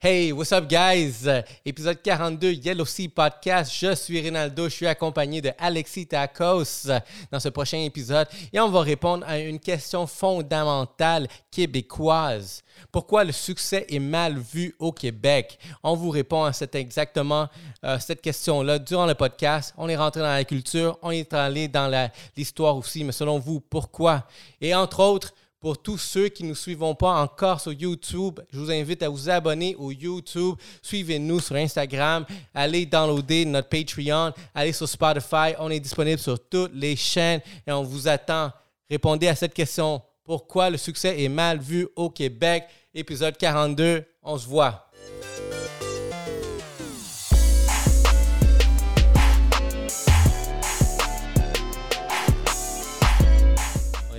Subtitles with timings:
[0.00, 1.28] Hey, what's up, guys?
[1.64, 3.72] Épisode 42, Yellow Sea Podcast.
[3.76, 4.68] Je suis Rinaldo.
[4.68, 6.86] Je suis accompagné de Alexis Tacos
[7.32, 12.62] dans ce prochain épisode et on va répondre à une question fondamentale québécoise.
[12.92, 15.58] Pourquoi le succès est mal vu au Québec?
[15.82, 17.48] On vous répond à cette, exactement
[17.82, 19.74] euh, cette question-là durant le podcast.
[19.76, 23.58] On est rentré dans la culture, on est allé dans l'histoire aussi, mais selon vous,
[23.58, 24.28] pourquoi?
[24.60, 28.58] Et entre autres, pour tous ceux qui ne nous suivons pas encore sur YouTube, je
[28.58, 30.54] vous invite à vous abonner au YouTube.
[30.82, 32.24] Suivez-nous sur Instagram.
[32.54, 34.32] Allez downloader notre Patreon.
[34.54, 35.54] Allez sur Spotify.
[35.58, 38.52] On est disponible sur toutes les chaînes et on vous attend.
[38.88, 40.00] Répondez à cette question.
[40.22, 42.64] Pourquoi le succès est mal vu au Québec?
[42.94, 44.04] Épisode 42.
[44.22, 44.90] On se voit.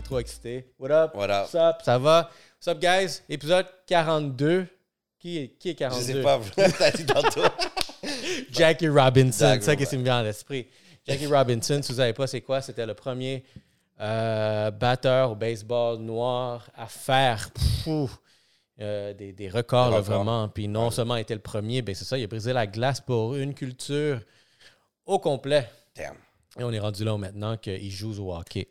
[0.09, 0.65] Trop excités.
[0.79, 1.13] What up?
[1.15, 1.53] What up?
[1.53, 1.81] What's up?
[1.83, 2.31] Ça va?
[2.57, 3.21] What's up, guys?
[3.29, 4.67] Épisode 42.
[5.19, 6.13] Qui est, qui est Je 42?
[6.13, 7.43] sais pas, t'as dit tantôt.
[8.51, 9.51] Jackie Robinson.
[9.59, 10.67] C'est ça qui me vient à l'esprit.
[11.05, 13.43] Jackie Robinson, si vous ne savez pas c'est quoi, c'était le premier
[14.01, 17.49] euh, batteur au baseball noir à faire
[18.79, 20.47] euh, des, des records, là, vraiment.
[20.49, 23.35] Puis non seulement était le premier, ben c'est ça, il a brisé la glace pour
[23.35, 24.21] une culture
[25.05, 25.69] au complet.
[25.95, 26.16] Damn.
[26.57, 28.69] Et on est rendu là maintenant qu'il joue au hockey.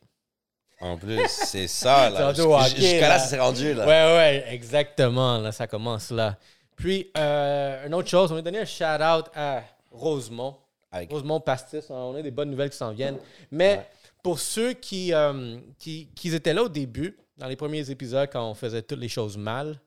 [0.80, 2.32] En plus, c'est ça, là.
[2.34, 3.18] Jusqu'à là.
[3.18, 3.84] ça s'est rendu, là.
[3.86, 5.38] Ouais, ouais, exactement.
[5.38, 6.36] Là, ça commence là.
[6.76, 10.56] Puis, euh, une autre chose, on va donner un shout-out à Rosemont.
[10.92, 13.18] Avec- Rosemont Pastis, hein, on a des bonnes nouvelles qui s'en viennent.
[13.50, 13.86] Mais Ouais.
[14.22, 18.48] pour ceux qui, euh, qui, qui étaient là au début, dans les premiers épisodes, quand
[18.48, 19.78] on faisait toutes les choses mal,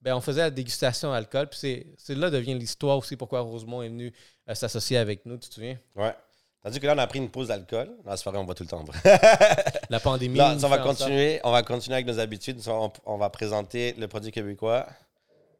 [0.00, 1.48] ben, on faisait la dégustation d'alcool.
[1.48, 4.12] Puis c'est, c'est là devient l'histoire aussi pourquoi Rosemont est venu
[4.48, 5.78] euh, s'associer avec nous, tu te souviens?
[5.96, 6.14] Ouais.
[6.62, 7.90] Tandis que là, on a pris une pause d'alcool.
[8.04, 8.84] Dans la soirée, on boit tout le temps.
[9.90, 10.36] La pandémie.
[10.36, 11.40] Là, on va continuer.
[11.42, 12.60] On va continuer avec nos habitudes.
[12.66, 14.86] On, on va présenter le produit québécois.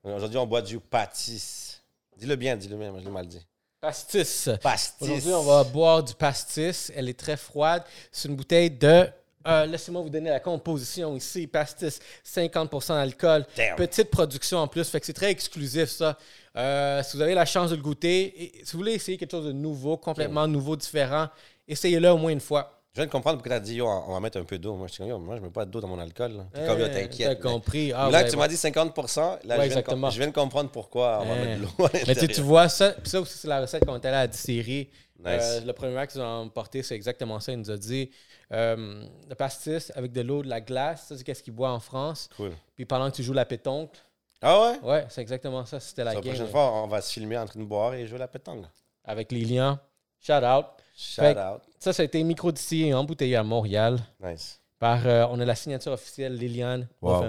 [0.04, 1.82] Aujourd'hui, on boit du pastis.
[2.18, 2.90] Dis-le bien, dis-le bien.
[2.90, 3.40] Moi, je l'ai mal dit.
[3.80, 4.50] Pastis.
[4.62, 5.08] Pastis.
[5.08, 6.92] Aujourd'hui, on va boire du pastis.
[6.94, 7.82] Elle est très froide.
[8.12, 9.08] C'est une bouteille de.
[9.46, 11.46] Euh, Laissez-moi vous donner la composition ici.
[11.46, 13.46] Pastis, 50% d'alcool.
[13.76, 14.88] Petite production en plus.
[14.88, 16.16] Fait que c'est très exclusif, ça.
[16.56, 19.30] Euh, si vous avez la chance de le goûter, et si vous voulez essayer quelque
[19.30, 21.28] chose de nouveau, complètement nouveau, différent,
[21.68, 22.76] essayez-le au moins une fois.
[22.92, 24.74] Je viens de comprendre pourquoi tu as dit, yo, on va mettre un peu d'eau.
[24.74, 26.44] Moi, je comme, yo, moi, je mets pas d'eau dans mon alcool.
[26.52, 27.92] T'es comme, yo, Eh, T'as compris.
[27.94, 29.20] Ah, là, ouais, tu m'as dit 50%.
[29.20, 30.08] Là, je, viens de, exactement.
[30.08, 31.38] com- je viens de comprendre pourquoi on va Eh.
[31.46, 34.16] mettre de l'eau Mais tu, vois ça, ça aussi, c'est la recette qu'on est allé
[34.16, 34.88] à la distillerie.
[35.24, 35.42] Nice.
[35.42, 37.52] Euh, le premier qu'ils ont emporté, c'est exactement ça.
[37.52, 38.10] Il nous a dit
[38.52, 41.80] euh, le pastis avec de l'eau, de la glace, ça, c'est qu'est-ce qu'ils boivent en
[41.80, 42.28] France.
[42.36, 42.52] Cool.
[42.74, 43.92] Puis pendant que tu joues la pétonque,
[44.40, 44.78] Ah ouais?
[44.82, 45.78] ouais, c'est exactement ça.
[45.80, 46.32] C'était la La game.
[46.34, 48.64] prochaine fois, on va se filmer en train de boire et jouer la pétanque.
[49.04, 49.78] Avec Lilian.
[50.20, 50.66] Shout out.
[50.96, 51.60] Shout Fait- out.
[51.78, 53.98] Ça, ça a été micro-distillé et embouteillé à Montréal.
[54.22, 54.60] Nice.
[54.78, 56.88] Par, euh, on a la signature officielle Liliane.
[57.02, 57.24] Wow.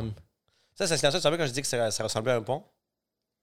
[0.75, 2.63] Ça, sa signature, tu savais quand je dis que ça, ça ressemblait à un pont?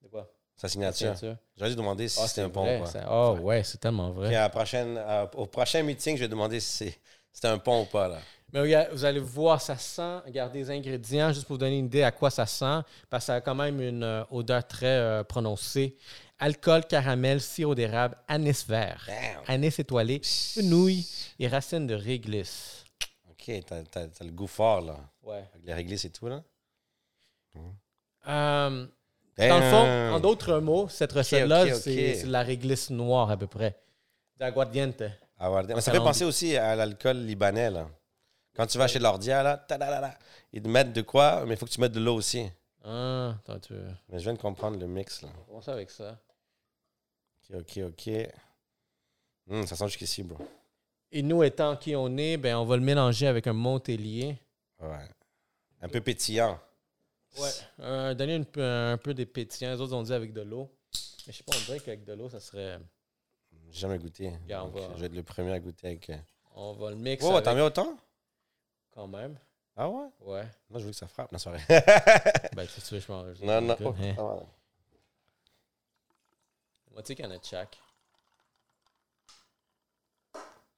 [0.03, 0.31] C'est quoi?
[0.59, 1.17] Sa signature.
[1.17, 1.37] Signature.
[1.57, 2.91] J'aurais dû demander si Ah, c'était un pont vrai, ou pas.
[2.91, 3.07] ça.
[3.11, 3.41] Oh, Ouais.
[3.41, 4.27] ouais, c'est tellement vrai.
[4.27, 6.99] Puis à la prochaine, euh, au prochain meeting, je vais demander si c'est-
[7.33, 8.09] c'était un pont ou pas.
[8.09, 8.19] Là.
[8.53, 10.19] Mais regarde, vous allez voir, ça sent.
[10.27, 13.27] Regardez les ingrédients, juste pour vous donner une idée à quoi ça sent, parce que
[13.27, 15.97] ça a quand même une euh, odeur très euh, prononcée.
[16.41, 19.43] Alcool, caramel, sirop d'érable, anis vert, Damn.
[19.49, 21.07] anis étoilé, fenouil
[21.39, 22.85] et racines de réglisse.
[23.31, 24.97] OK, t'as, le goût fort, là.
[25.23, 25.45] Ouais.
[25.55, 26.43] Avec les réglisses et tout, là.
[28.29, 28.87] Euh,
[29.39, 31.83] dans le fond, en d'autres mots, cette recette-là, ok, ok.
[31.83, 33.79] c'est la réglisse noire à peu près.
[34.37, 35.03] D'aguardiente.
[35.41, 37.89] Mais ça fait penser aussi à l'alcool libanais, là.
[38.57, 39.65] Quand tu vas chez l'ordia, là,
[40.53, 42.51] ils te mettent de quoi, mais il faut que tu mettes de l'eau aussi.
[42.85, 43.75] Ah, attends, tu
[44.09, 45.29] Mais je viens de comprendre le mix, là.
[45.47, 46.19] comment ça avec ça?
[47.55, 48.11] OK, OK, OK.
[49.51, 50.39] Hum, ça sent jusqu'ici, bro.
[51.11, 54.37] Et nous, étant qui on est, ben, on va le mélanger avec un Montélier.
[54.81, 55.09] Ouais.
[55.81, 56.59] Un peu pétillant.
[57.41, 57.51] Ouais.
[57.81, 59.71] Euh, donner une un peu des pétillants.
[59.73, 60.71] Les autres ont dit avec de l'eau.
[61.27, 62.79] Mais je sais pas, on dirait qu'avec de l'eau, ça serait.
[63.71, 64.33] J'ai jamais goûté.
[64.51, 66.11] On va- Je vais être le premier à goûter avec.
[66.11, 66.17] euh,
[66.55, 67.27] On va le mixer.
[67.27, 67.97] Oh, avec- t'en mets autant?
[68.93, 69.39] Quand même.
[69.77, 70.09] Ah ouais?
[70.21, 70.43] Ouais.
[70.71, 71.61] Non, je veux que ça frappe la soirée.
[72.57, 73.41] Ben, tu veux, je mange.
[73.43, 73.75] non, non.
[73.77, 74.15] Good, hein.
[74.19, 74.43] Ah ouais.
[76.93, 77.79] Moitié canette de chaque.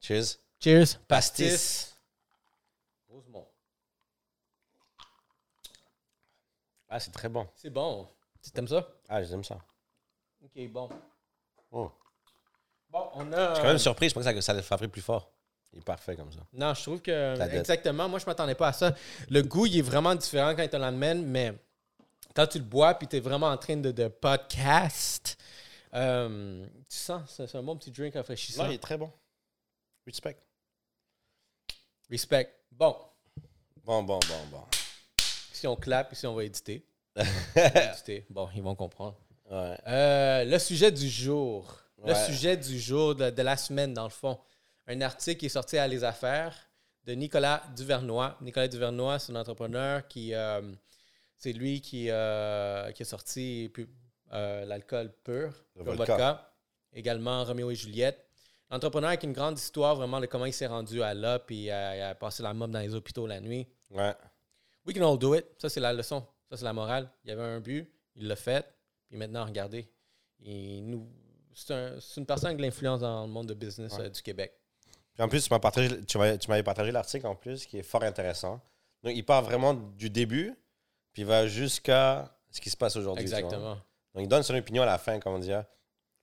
[0.01, 0.37] Cheers.
[0.59, 0.99] Cheers.
[1.09, 1.95] Pastis.
[3.09, 3.47] Rosemont.
[6.91, 7.47] Ah, c'est très bon.
[7.55, 8.09] C'est bon.
[8.43, 8.87] Tu t'aimes ça?
[9.09, 9.59] Ah, j'aime ça.
[10.43, 10.89] Ok, bon.
[11.71, 11.91] Oh.
[12.89, 13.51] Bon, on a.
[13.51, 14.09] Je suis quand même surpris.
[14.09, 15.33] Je pense que ça, le fabrique plus fort.
[15.73, 16.41] Il est parfait comme ça.
[16.53, 17.41] Non, je trouve que.
[17.57, 18.09] Exactement.
[18.09, 18.93] Moi, je m'attendais pas à ça.
[19.29, 21.55] Le goût, il est vraiment différent quand tu l'amènes, mais
[22.35, 25.41] quand tu le bois puis tu es vraiment en train de, de podcast,
[25.95, 28.65] euh, tu sens, c'est c'est un bon petit drink rafraîchissant.
[28.65, 29.13] Non, il est très bon.
[30.07, 30.37] Respect.
[32.11, 32.53] Respect.
[32.73, 32.97] Bon,
[33.85, 34.65] Bon, bon, bon, bon.
[35.61, 36.85] Si on clappe, ici, on va éditer.
[37.17, 37.23] On
[37.61, 38.27] va éditer.
[38.31, 39.17] Bon, ils vont comprendre.
[39.51, 39.77] Ouais.
[39.89, 41.77] Euh, le sujet du jour.
[42.05, 42.25] Le Ouais.
[42.27, 44.39] sujet du jour, de, de la semaine, dans le fond.
[44.87, 46.57] Un article qui est sorti à Les Affaires
[47.05, 48.37] de Nicolas Duvernois.
[48.41, 50.35] Nicolas Duvernois, c'est un entrepreneur qui.
[50.35, 50.63] euh,
[51.37, 53.73] c'est lui qui, euh, qui a sorti
[54.31, 56.05] l'alcool pur, Le vodka.
[56.05, 56.53] vodka.
[56.93, 58.27] Également Roméo et Juliette.
[58.71, 61.71] L'entrepreneur avec une grande histoire vraiment de comment il s'est rendu à là, puis il
[61.71, 63.67] a passé la mob dans les hôpitaux la nuit.
[63.91, 64.13] Ouais.
[64.87, 65.45] We can all do it.
[65.59, 66.25] Ça, c'est la leçon.
[66.51, 67.11] Ça, c'est la morale.
[67.25, 68.67] Il y avait un but, il l'a fait,
[69.09, 69.89] puis maintenant, regardez.
[70.41, 71.09] Nous...
[71.53, 74.03] C'est un- c'est une personne avec l'influence dans le monde de business Ouais.
[74.05, 74.53] euh, du Québec.
[75.15, 78.03] Puis en plus, tu m'as partagé, tu m'avais, partagé l'article en plus, qui est fort
[78.05, 78.61] intéressant.
[79.03, 80.55] Donc, il part vraiment du début,
[81.13, 83.23] puis il va jusqu'à ce qui se passe aujourd'hui.
[83.23, 83.75] Exactement.
[84.15, 85.51] Donc, il donne son opinion à la fin, comme on dit.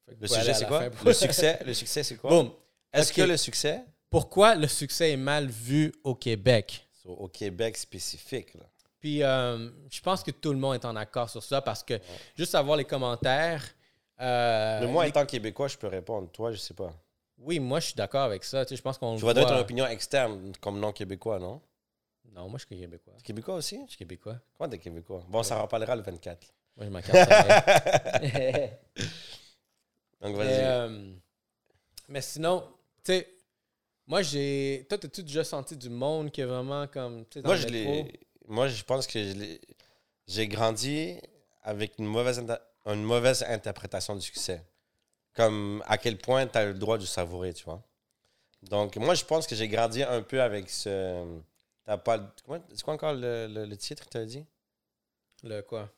[0.08, 0.90] Que Le sujet, c'est quoi?
[0.90, 2.30] pour- Le succès, le succès, c'est quoi?
[2.30, 2.52] Boom.
[2.94, 6.87] Est-ce que le succès, Pourquoi le succès est mal vu au Québec?
[7.12, 8.64] Au Québec spécifique, là.
[9.00, 12.00] Puis, euh, je pense que tout le monde est en accord sur ça parce que
[12.36, 13.64] juste à voir les commentaires.
[14.20, 16.30] euh, Mais moi, les- étant québécois, je peux répondre.
[16.32, 16.92] Toi, je sais pas.
[17.38, 18.66] Oui, moi, je suis d'accord avec ça.
[18.66, 21.62] Tu sais, je pense qu'on Tu vas donner ton opinion externe comme non-québécois, non?
[22.34, 23.14] Non, moi, je suis québécois.
[23.18, 23.80] T'es québécois aussi?
[23.86, 24.38] Je suis québécois.
[24.58, 25.24] Comment t'es québécois?
[25.30, 26.48] Bon, ça en parlera le 24.
[26.76, 27.28] Moi, je m'en casse.
[30.22, 30.48] Donc, vas-y.
[30.64, 31.12] euh,
[32.10, 32.62] mais sinon,
[33.04, 33.28] tu sais,
[34.08, 34.86] moi, j'ai.
[34.90, 37.26] Toi, t'as-tu déjà senti du monde qui est vraiment comme.
[37.44, 38.20] Moi, je l'ai.
[38.48, 39.20] Moi, je pense que
[40.28, 41.20] j'ai grandi
[41.64, 42.42] avec une mauvaise,
[42.86, 44.64] une mauvaise interprétation du succès.
[45.34, 47.84] Comme à quel point tu as le droit de savourer, tu vois?
[48.64, 51.40] Donc, moi, je pense que j'ai grandi un peu avec ce.
[51.86, 52.34] T'as pas.
[52.74, 54.46] C'est quoi encore le, le- le titre que tu as dit?
[55.44, 55.92] Le quoi?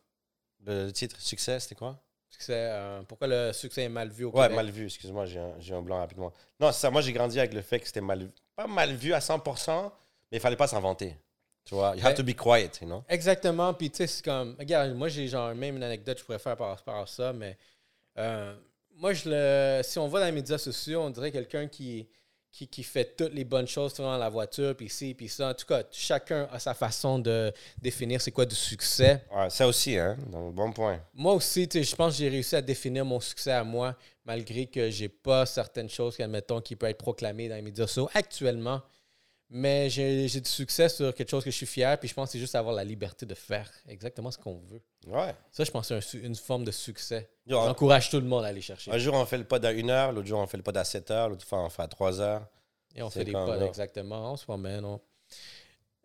[0.65, 2.03] le, le titre succès, c'était quoi?
[2.29, 4.55] Succès, euh, pourquoi le succès est mal vu au Ouais, Québec?
[4.55, 6.31] mal vu, excuse-moi, j'ai un, un blanc rapidement.
[6.59, 8.29] Non, c'est ça, moi j'ai grandi avec le fait que c'était mal vu.
[8.55, 9.91] Pas mal vu à 100%,
[10.31, 11.15] mais il fallait pas s'inventer.
[11.65, 12.13] Tu vois, you have Ouais.
[12.15, 13.03] to be quiet, you know?
[13.09, 13.73] Exactement.
[13.73, 14.55] Puis, tu sais, c'est comme.
[14.57, 17.31] Regarde, moi, j'ai genre même une anecdote que je pourrais faire par rapport à ça,
[17.33, 17.57] mais.
[18.17, 18.55] euh,
[18.95, 19.81] moi, je le.
[19.83, 22.07] Si on va dans les médias sociaux, on dirait quelqu'un qui.
[22.51, 25.49] Qui, qui fait toutes les bonnes choses dans la voiture, puis ci, puis ça.
[25.49, 29.23] En tout cas, chacun a sa façon de définir c'est quoi du succès.
[29.31, 30.17] Ouais, ça aussi, hein.
[30.31, 30.99] Donc, bon point.
[31.13, 33.95] Moi aussi, tu sais, je pense que j'ai réussi à définir mon succès à moi,
[34.25, 38.09] malgré que j'ai pas certaines choses, admettons, qui peuvent être proclamées dans les médias sociaux
[38.15, 38.81] actuellement.
[39.51, 42.27] Mais j'ai j'ai du succès sur quelque chose que je suis fier, puis je pense
[42.29, 44.79] que c'est juste avoir la liberté de faire exactement ce qu'on veut.
[45.07, 45.33] Ouais.
[45.51, 47.27] Ça, je pense que c'est un une forme de succès.
[47.47, 48.91] J'encourage tout le monde à aller chercher.
[48.91, 50.77] un jour, on fait le pod à 1 heure, l'autre jour, on fait le pod
[50.77, 52.45] à 7 heures, l'autre fois, on fait à 3 heures.
[52.95, 54.33] Et on fait des pods, exactement.
[54.33, 54.85] On se promène.
[54.85, 54.99] On...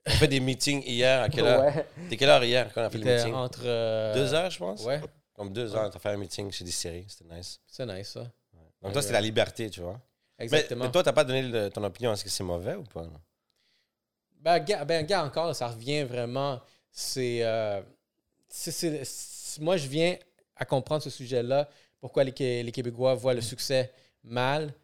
[0.06, 1.64] On fait des meetings hier, à quelle heure?
[1.75, 1.87] Ouais.
[2.11, 3.35] T'es quelle heure hier quand on a fait le meeting?
[3.35, 3.62] entre.
[3.64, 4.85] euh, 2 heures, je pense?
[4.85, 5.00] Ouais,
[5.35, 7.61] Comme 2 heures, t'as fait un meeting chez des séries, c'était nice.
[7.67, 8.31] c'est nice, ça.
[8.82, 10.00] Donc, toi, c'est la liberté, tu vois?
[10.38, 10.85] Exactement.
[10.87, 13.06] mais toi, t'as pas donné le- ton opinion, est-ce que c'est mauvais ou pas
[14.44, 16.61] Ben, gars, ben, gars, encore, là, ça revient vraiment.
[16.93, 17.38] C'est.
[17.43, 17.81] euh,
[19.58, 20.17] moi, je viens
[20.55, 21.67] à comprendre ce sujet-là.
[21.99, 23.91] Pourquoi les, les Québécois voient le succès
[24.23, 24.75] mal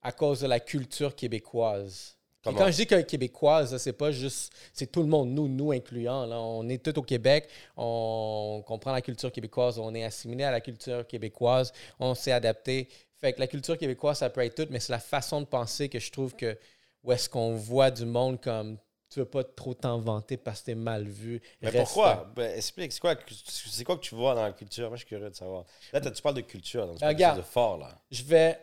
[0.00, 2.16] à cause de la culture québécoise.
[2.46, 4.54] Et quand je dis que québécoise, c'est pas juste.
[4.72, 6.24] C'est tout le monde, nous, nous incluant.
[6.24, 6.40] Là.
[6.40, 7.46] On est tous au Québec,
[7.76, 12.88] on comprend la culture québécoise, on est assimilé à la culture québécoise, on s'est adapté.
[13.18, 15.90] Fait que la culture québécoise, ça peut être tout, mais c'est la façon de penser
[15.90, 16.56] que je trouve que
[17.04, 18.78] où est-ce qu'on voit du monde comme
[19.10, 21.40] tu veux pas trop t'en vanter parce que t'es mal vu.
[21.62, 22.32] Mais Reste- pourquoi?
[22.36, 23.14] ben, Explique, c'est quoi,
[23.46, 24.88] c'est quoi que tu vois dans la culture?
[24.88, 25.64] Moi, je suis curieux de savoir.
[25.92, 27.36] Là, tu parles de culture, donc tu parles de Regarde.
[27.36, 27.88] quelque chose de fort, là.
[28.10, 28.58] Je vais,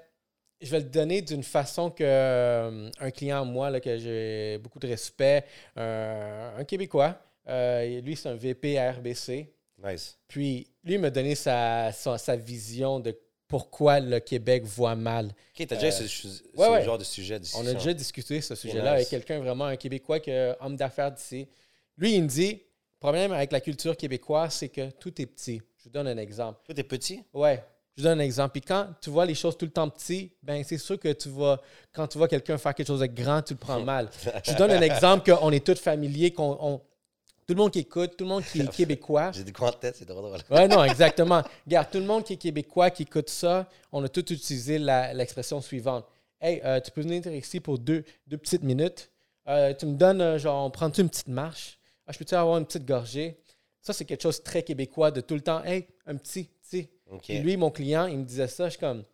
[0.61, 4.79] je vais le donner d'une façon que euh, un client, moi, là, que j'ai beaucoup
[4.79, 9.53] de respect, un, un Québécois, euh, lui, c'est un VP à RBC.
[9.83, 10.17] Nice.
[10.27, 13.15] Puis, lui, il m'a donné sa, sa, sa vision de
[13.47, 15.27] pourquoi le Québec voit mal.
[15.27, 16.83] Ok, t'as déjà Euh, ce, ce ouais, ouais.
[16.83, 20.19] genre de sujet de On a déjà discuté ce sujet-là avec quelqu'un vraiment, un Québécois,
[20.19, 21.47] que, homme d'affaires d'ici.
[21.97, 25.61] Lui, il me dit, le problème avec la culture québécoise, c'est que tout est petit.
[25.77, 26.59] Je vous donne un exemple.
[26.65, 27.23] Toi, t'es petit?
[27.33, 27.63] Ouais,
[27.95, 28.51] je vous donne un exemple.
[28.51, 31.29] Puis quand tu vois les choses tout le temps petits, ben c'est sûr que tu
[31.29, 31.59] vas,
[31.93, 34.09] quand tu vois quelqu'un faire quelque chose de grand, tu le prends mal.
[34.43, 36.81] Je vous donne un exemple qu'on est tous familiers, qu'on on-
[37.47, 39.31] tout le monde qui écoute, tout le monde qui est québécois.
[39.31, 40.29] J'ai des coins de tête, c'est drôle.
[40.51, 41.41] Ouais, non, exactement.
[41.65, 45.61] Regarde, tout le monde qui est québécois, qui écoute ça, on a tous utilisé l'expression
[45.61, 46.05] suivante.
[46.41, 49.09] Hey, euh, tu peux venir ici pour deux, deux petites minutes.
[49.47, 51.79] Euh, tu me donnes, euh, genre, on prend-tu une petite marche?
[52.05, 53.39] Ah, je peux-tu avoir une petite gorgée?
[53.81, 55.63] Ça, c'est quelque chose de très québécois de tout le temps.
[55.63, 56.89] Hey, un petit, petit.
[57.09, 57.23] Ok.
[57.23, 58.65] Puis lui, mon client, il me disait ça.
[58.65, 59.05] Je suis comme,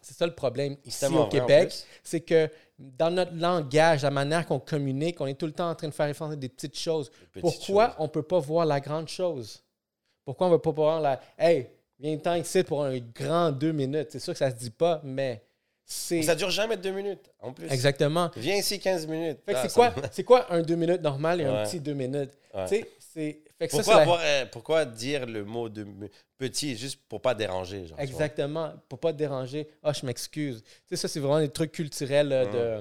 [0.00, 1.72] c'est ça le problème ici au en Québec.
[2.02, 5.74] C'est que dans notre langage, la manière qu'on communique, on est tout le temps en
[5.74, 7.10] train de faire référence à des petites choses.
[7.32, 7.96] Petites Pourquoi choses.
[7.98, 9.62] on ne peut pas voir la grande chose?
[10.24, 11.20] Pourquoi on ne veut pas voir la.
[11.38, 14.08] Hey, viens-t'en ici pour un grand deux minutes.
[14.10, 15.44] C'est sûr que ça se dit pas, mais
[15.84, 16.22] c'est.
[16.22, 17.70] Ça dure jamais deux minutes, en plus.
[17.70, 18.30] Exactement.
[18.36, 19.38] Viens ici 15 minutes.
[19.46, 22.32] Ah, c'est ça quoi, c'est quoi un deux minutes normal et un petit deux minutes?
[22.54, 22.64] Ouais.
[22.64, 25.68] Tu sais, c'est fait que ça, Pourquoi, c'est la- avoir, euh, pourquoi dire le mot
[25.68, 25.86] de
[26.38, 27.86] petit juste pour pas déranger?
[27.86, 27.98] Genre?
[28.00, 29.68] Exactement, pour pas déranger.
[29.82, 30.62] Ah, je m'excuse.
[30.64, 32.80] Tu sais, ça, c'est vraiment des trucs culturels euh,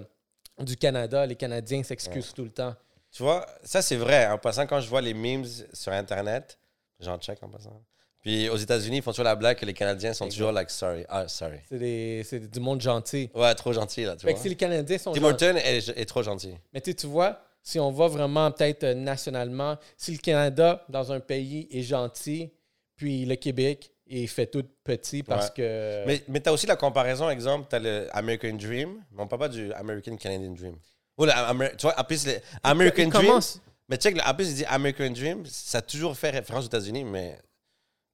[0.59, 1.25] de, du Canada.
[1.25, 2.75] Les Canadiens s'excusent tout le temps.
[3.11, 4.25] Tu vois, ça c'est vrai.
[4.27, 6.57] En passant, quand je vois les memes sur Internet,
[6.99, 7.79] j'en check en passant.
[8.21, 11.05] Puis aux États-Unis, ils font toujours la blague que les Canadiens sont toujours like sorry.
[11.09, 11.59] Ah, sorry.
[11.69, 13.29] C'est du monde gentil.
[13.35, 14.33] Ouais, trop gentil là, tu Fait vois.
[14.37, 15.23] que si les Canadiens sont Tim.
[15.25, 16.55] Horton est, est trop gentil.
[16.73, 21.67] Mais tu vois, si on va vraiment peut-être nationalement, si le Canada, dans un pays,
[21.71, 22.51] est gentil,
[22.95, 25.53] puis le Québec est fait tout petit parce Ouais.
[25.55, 26.03] que.
[26.05, 29.27] Mais, mais tu as aussi la comparaison, exemple, tu as le American Dream, mais on
[29.27, 30.75] parle pas du American Canadian Dream.
[31.17, 33.25] Ou le Amer- tu vois, en plus, le American Il Dream.
[33.27, 36.67] commence- Mais check, en plus, il dit American Dream, ça a toujours fait référence aux
[36.67, 37.37] États-Unis, mais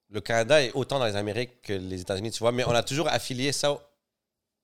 [0.10, 2.52] le Canada est autant dans les Amériques que les États-Unis, tu vois.
[2.52, 3.78] Mais on a toujours affilié ça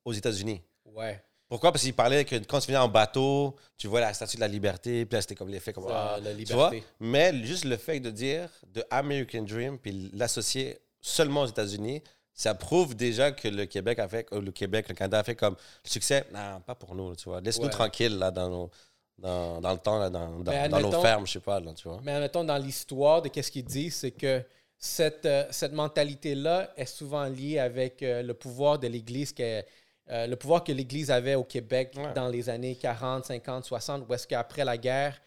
[0.03, 0.61] aux États-Unis.
[0.85, 1.21] Ouais.
[1.47, 1.71] Pourquoi?
[1.71, 4.47] Parce qu'il parlait que quand tu venais en bateau, tu vois la statue de la
[4.47, 5.85] liberté, puis là, c'était comme l'effet comme.
[5.89, 6.69] Ah, la tu vois?
[6.71, 6.83] liberté.
[6.99, 12.01] Mais juste le fait de dire de American Dream, puis l'associer seulement aux États-Unis,
[12.33, 15.55] ça prouve déjà que le Québec a fait, le Québec, le Canada a fait comme
[15.83, 16.25] succès.
[16.33, 17.39] Non, pas pour nous, tu vois.
[17.41, 17.69] Laisse-nous Ouais.
[17.69, 18.71] tranquilles, là, dans, nos-
[19.17, 22.01] dans, dans le temps, là, dans, dans, nos fermes, je sais pas, là, tu vois.
[22.03, 24.43] Mais admettons, dans l'histoire de qu'est-ce qu'il dit, c'est que
[24.77, 29.63] cette, euh, cette mentalité-là est souvent liée avec euh, le pouvoir de l'Église, que,
[30.11, 32.13] euh, le pouvoir que l'Église avait au Québec Ouais.
[32.13, 35.19] dans les années 40, 50, 60, où est-ce qu'après la guerre,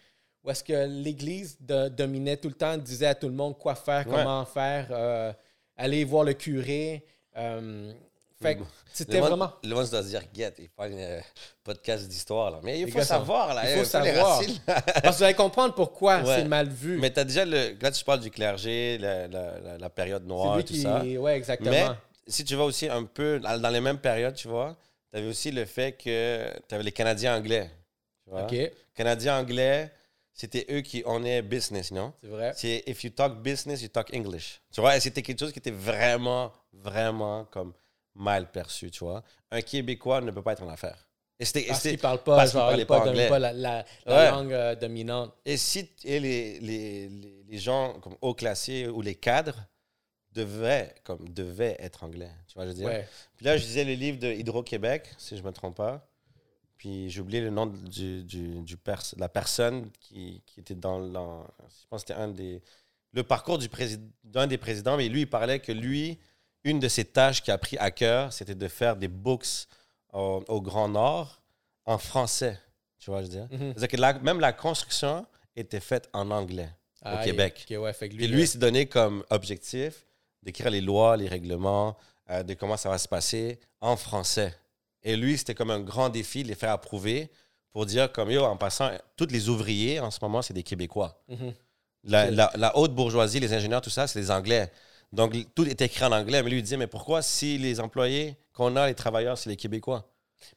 [0.44, 4.06] où est-ce que l'Église dominait tout le temps, disait à tout le monde quoi faire,
[4.06, 4.14] Ouais.
[4.16, 5.32] comment faire, euh,
[5.76, 7.04] aller voir le curé.
[7.36, 7.92] euh,
[8.40, 9.52] fait que c'était vraiment...
[9.64, 11.20] Le monde doit se dire, get, il fait un
[11.64, 12.60] podcast d'histoire, là.
[12.62, 13.68] Mais il faut savoir, là.
[13.68, 14.38] il faut savoir.
[14.38, 14.60] racines.
[14.66, 16.36] Parce que vous allez comprendre pourquoi Ouais.
[16.36, 16.98] c'est mal vu.
[17.00, 17.76] Mais tu as déjà le.
[17.80, 20.82] Là, tu parles du clergé, la, la- la- la période noire, tout qui...
[20.82, 21.02] ça.
[21.02, 21.70] Ouais, exactement.
[21.72, 21.86] Mais
[22.28, 24.76] si tu vas aussi un peu dans les mêmes périodes, tu vois,
[25.12, 27.70] tu avais aussi le fait que tu avais les Canadiens anglais.
[28.24, 28.44] Tu vois?
[28.44, 28.56] OK,
[28.94, 29.90] Canadiens anglais,
[30.32, 32.12] c'était eux qui on est business, non?
[32.22, 32.52] c'est vrai.
[32.54, 34.60] C'est if you talk business, you talk English.
[34.72, 37.72] Tu vois, et c'était quelque chose qui était vraiment, vraiment comme
[38.14, 39.22] mal perçu, tu vois.
[39.50, 41.08] Un Québécois ne peut pas être en affaires.
[41.40, 41.62] Et c'était.
[41.68, 43.28] Parce c'était- qu'il parle pas, parce genre, pas pas, anglais.
[43.28, 44.30] pas la, la- la Ouais.
[44.30, 45.32] langue euh, dominante.
[45.44, 49.56] Et si et les, les, les, les gens comme haut classés ou les cadres
[50.32, 52.30] devaient, comme, devaient être anglais.
[52.46, 52.86] Tu vois, je veux dire?
[52.86, 53.06] Ouais.
[53.36, 56.06] Puis là, je disais le livre de Hydro-Québec, si je ne me trompe pas.
[56.76, 60.76] Puis j'ai oublié le nom du, du, du pers- de la personne qui, qui était
[60.76, 62.62] dans, Je pense que c'était un des.
[63.12, 66.18] Le parcours du président, d'un des présidents, mais lui, il parlait que lui,
[66.62, 69.66] une de ses tâches qu'il a pris à cœur, c'était de faire des books
[70.12, 71.42] au, au Grand Nord
[71.84, 72.60] en français.
[73.00, 73.48] Tu vois, je veux dire?
[73.50, 73.72] Mhm.
[73.72, 76.70] C'est-à-dire que la- même la construction était faite en anglais
[77.04, 77.66] au Québec.
[77.70, 80.04] ok, ouais, fait que lui, Et lui, il s'est donné comme objectif
[80.48, 81.94] d'écrire les lois, les règlements,
[82.30, 84.54] euh, de comment ça va se passer en français.
[85.02, 87.30] Et lui, c'était comme un grand défi de les faire approuver
[87.72, 91.20] pour dire comme, yo, en passant, tous les ouvriers en ce moment, c'est des Québécois.
[91.28, 91.52] Mhm.
[92.04, 92.30] La, Ok.
[92.32, 94.72] la- la haute bourgeoisie, les ingénieurs, tout ça, c'est des Anglais.
[95.12, 96.42] Donc, tout est écrit en anglais.
[96.42, 99.56] Mais lui, il disait, mais pourquoi si les employés qu'on a, les travailleurs, c'est les
[99.56, 100.08] Québécois?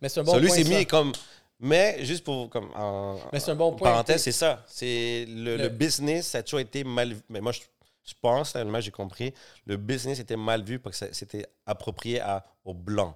[0.02, 0.56] Mais c'est un bon So, lui, point.
[0.58, 1.12] c'est mis comme...
[1.60, 3.92] Mais juste pour, comme, en, Mais c'est un bon en point.
[3.92, 4.64] parenthèse, c'est ça.
[4.68, 7.16] C'est le, Le- le business, ça a toujours été mal.
[7.30, 7.60] Mais moi, je,
[8.04, 9.34] je pense, tellement j'ai compris,
[9.66, 13.16] le business était mal vu parce que c'était approprié à, aux Blancs.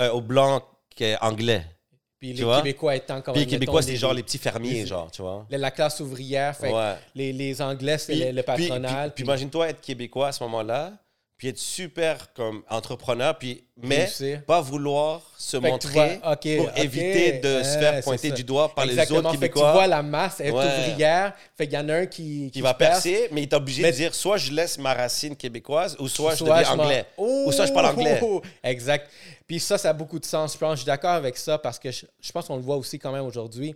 [0.00, 1.64] Euh, aux Blancs qui est anglais.
[2.18, 2.58] Puis les vois?
[2.58, 5.44] Québécois étant comme Puis les Québécois, c'était genre les petits fermiers, les- genre, tu vois?
[5.50, 6.56] la, la classe ouvrière.
[6.56, 6.94] Fait Ouais.
[7.16, 9.08] les, les Anglais, c'est le, le puis- patronal.
[9.10, 10.92] Puis, puis imagine-toi être Québécois à ce moment-là,
[11.42, 14.44] puis être super comme entrepreneur, puis, mais Réussir.
[14.44, 18.84] pas vouloir se Fait montrer vois, pour éviter de se faire pointer du doigt par
[18.84, 19.18] Exactement.
[19.22, 19.72] les autres Fait que tu Québécois.
[19.72, 20.64] vois la masse, est Ouais.
[20.64, 21.32] ouvrière.
[21.58, 23.02] Fait qu'il y en a un qui, qui va perce.
[23.02, 26.06] percer, mais il est obligé Mais- de dire soit je laisse ma racine québécoise ou
[26.06, 27.06] soit, je deviens m'en- anglais.
[27.16, 27.46] Oh!
[27.48, 28.20] Ou soit je parle anglais.
[28.62, 29.10] Exact.
[29.48, 30.52] Puis ça, ça a beaucoup de sens.
[30.52, 32.76] Je pense, je suis d'accord avec ça parce que je, je pense qu'on le voit
[32.76, 33.74] aussi quand même aujourd'hui.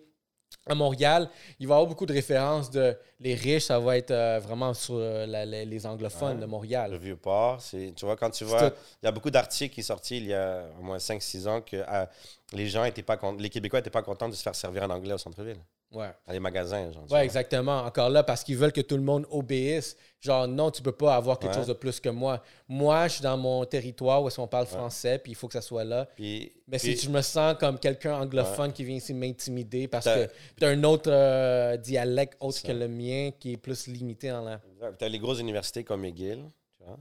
[0.69, 1.29] À Montréal,
[1.61, 4.75] il va y avoir beaucoup de références de les riches, ça va être euh, vraiment
[4.75, 6.35] sur euh, la- les, les anglophones Ouais.
[6.37, 6.97] de Le Montréal.
[6.97, 9.95] vieux port, c'est, tu vois, quand tu vois, il y a beaucoup d'articles qui sont
[9.95, 12.09] sortis il y a au moins 5-6 ans que ah,
[12.53, 15.15] les gens étaient pas les Québécois n'étaient pas contents de se faire servir en anglais
[15.15, 15.59] au centre-ville,
[15.93, 16.11] Ouais.
[16.27, 16.91] dans les magasins.
[16.91, 17.79] Genre, Ouais, exactement.
[17.83, 19.97] Encore là, parce qu'ils veulent que tout le monde obéisse.
[20.21, 21.59] Genre, non, tu peux pas avoir quelque Ouais.
[21.59, 22.43] chose de plus que moi.
[22.69, 25.53] Moi, je suis dans mon territoire où est-ce qu'on parle français, puis il faut que
[25.55, 26.07] ça soit là.
[26.17, 30.05] Puis, Mais puis- si je me sens comme quelqu'un anglophone qui vient ici m'intimider parce
[30.07, 33.87] T'as- que tu as un autre euh, dialecte autre que le mien qui est plus
[33.87, 34.61] limité en la.
[34.99, 36.45] tu as les grosses universités comme McGill.
[36.79, 36.99] Tu vois.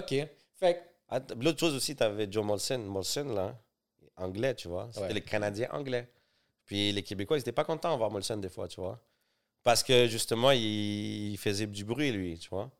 [0.00, 0.14] OK.
[0.60, 2.78] Fait Ah, L'autre chose aussi, tu avais Joe Molson.
[2.80, 3.56] Molson, là,
[4.18, 4.90] anglais, tu vois.
[4.92, 6.06] C'était les Canadiens anglais.
[6.68, 9.02] Puis les Québécois, ils n'étaient pas contents de voir Molson des fois, tu vois.
[9.64, 12.70] Parce que justement, il, il faisait du bruit, lui, tu vois.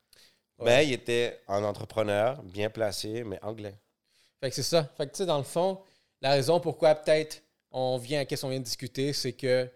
[0.58, 0.66] Ouais.
[0.66, 3.74] Mais il était un entrepreneur, bien placé, mais anglais.
[4.40, 4.84] Fait que c'est ça.
[4.96, 5.80] Fait que tu sais, dans le fond,
[6.20, 7.42] la raison pourquoi peut-être
[7.72, 9.68] on vient à ce qu'on vient de discuter, c'est que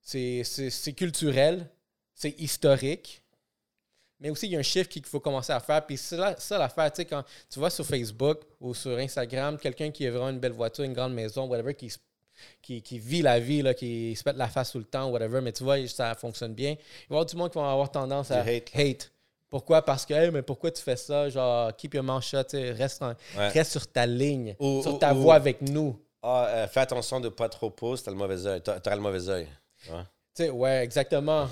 [0.00, 1.68] c'est- culturel,
[2.14, 3.22] c'est historique,
[4.20, 5.84] mais aussi il y a un chiffre qu'il faut commencer à faire.
[5.86, 9.90] Puis c'est ça l'affaire, tu sais, quand tu vois sur Facebook ou sur Instagram, quelqu'un
[9.90, 11.98] qui a vraiment une belle voiture, une grande maison, whatever, qui, se-
[12.62, 15.40] qui, qui vit la vie, là, qui se pète la face tout le temps, whatever,
[15.40, 16.70] mais tu vois, ça fonctionne bien.
[16.72, 18.70] Il va y avoir du monde qui va avoir tendance à hate.
[18.74, 19.12] hate.
[19.48, 19.80] Pourquoi?
[19.82, 21.28] Parce que, Hey, mais pourquoi tu fais ça?
[21.30, 23.48] Genre, keep your mouth shut, reste, en- Ouais.
[23.48, 25.98] reste sur ta ligne, Ou- sur ou- ta ou- voie avec nous.
[26.22, 28.60] Ah, euh, fais attention de pas trop poser, t'as le mauvais œil.
[28.60, 29.46] T'as- le mauvais œil.
[29.88, 30.02] Ouais.
[30.34, 31.48] Tu sais, ouais, exactement.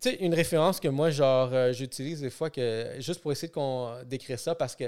[0.00, 3.48] Tu sais, une référence que moi, genre, euh, j'utilise des fois que juste pour essayer
[3.48, 4.84] de qu'on décrire ça parce que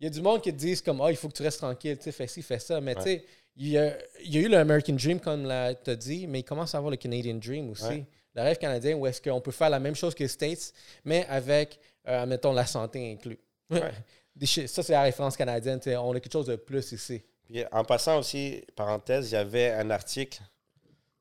[0.00, 1.58] il y a du monde qui te disent comme, ah, il faut que tu restes
[1.60, 2.80] tranquille, tu sais, fais ci, fais ça.
[2.80, 3.24] Mais tu sais,
[3.56, 5.42] il y a, il y a eu le American Dream, comme
[5.84, 7.84] tu as dit, mais il commence à avoir le Canadian Dream aussi.
[7.84, 8.06] Ouais.
[8.34, 10.72] Le rêve canadien où est-ce qu'on peut faire la même chose que les States,
[11.04, 11.78] mais avec,
[12.08, 13.38] euh, mettons, la santé inclus.
[14.66, 15.78] Ça, c'est la référence canadienne.
[15.98, 17.22] On a quelque chose de plus ici.
[17.44, 20.40] Puis, en passant aussi, parenthèse, il y avait un article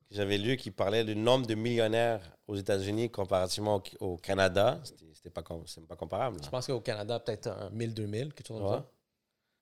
[0.10, 4.80] que j'avais lu qui parlait du nombre de millionnaires aux États-Unis comparativement au, au Canada.
[5.14, 6.38] C'était pas, com- pas comparable.
[6.38, 6.42] là.
[6.46, 8.78] Je pense qu'au Canada, peut-être un 1000, 2000, quelque chose comme Ouais.
[8.78, 8.86] ça.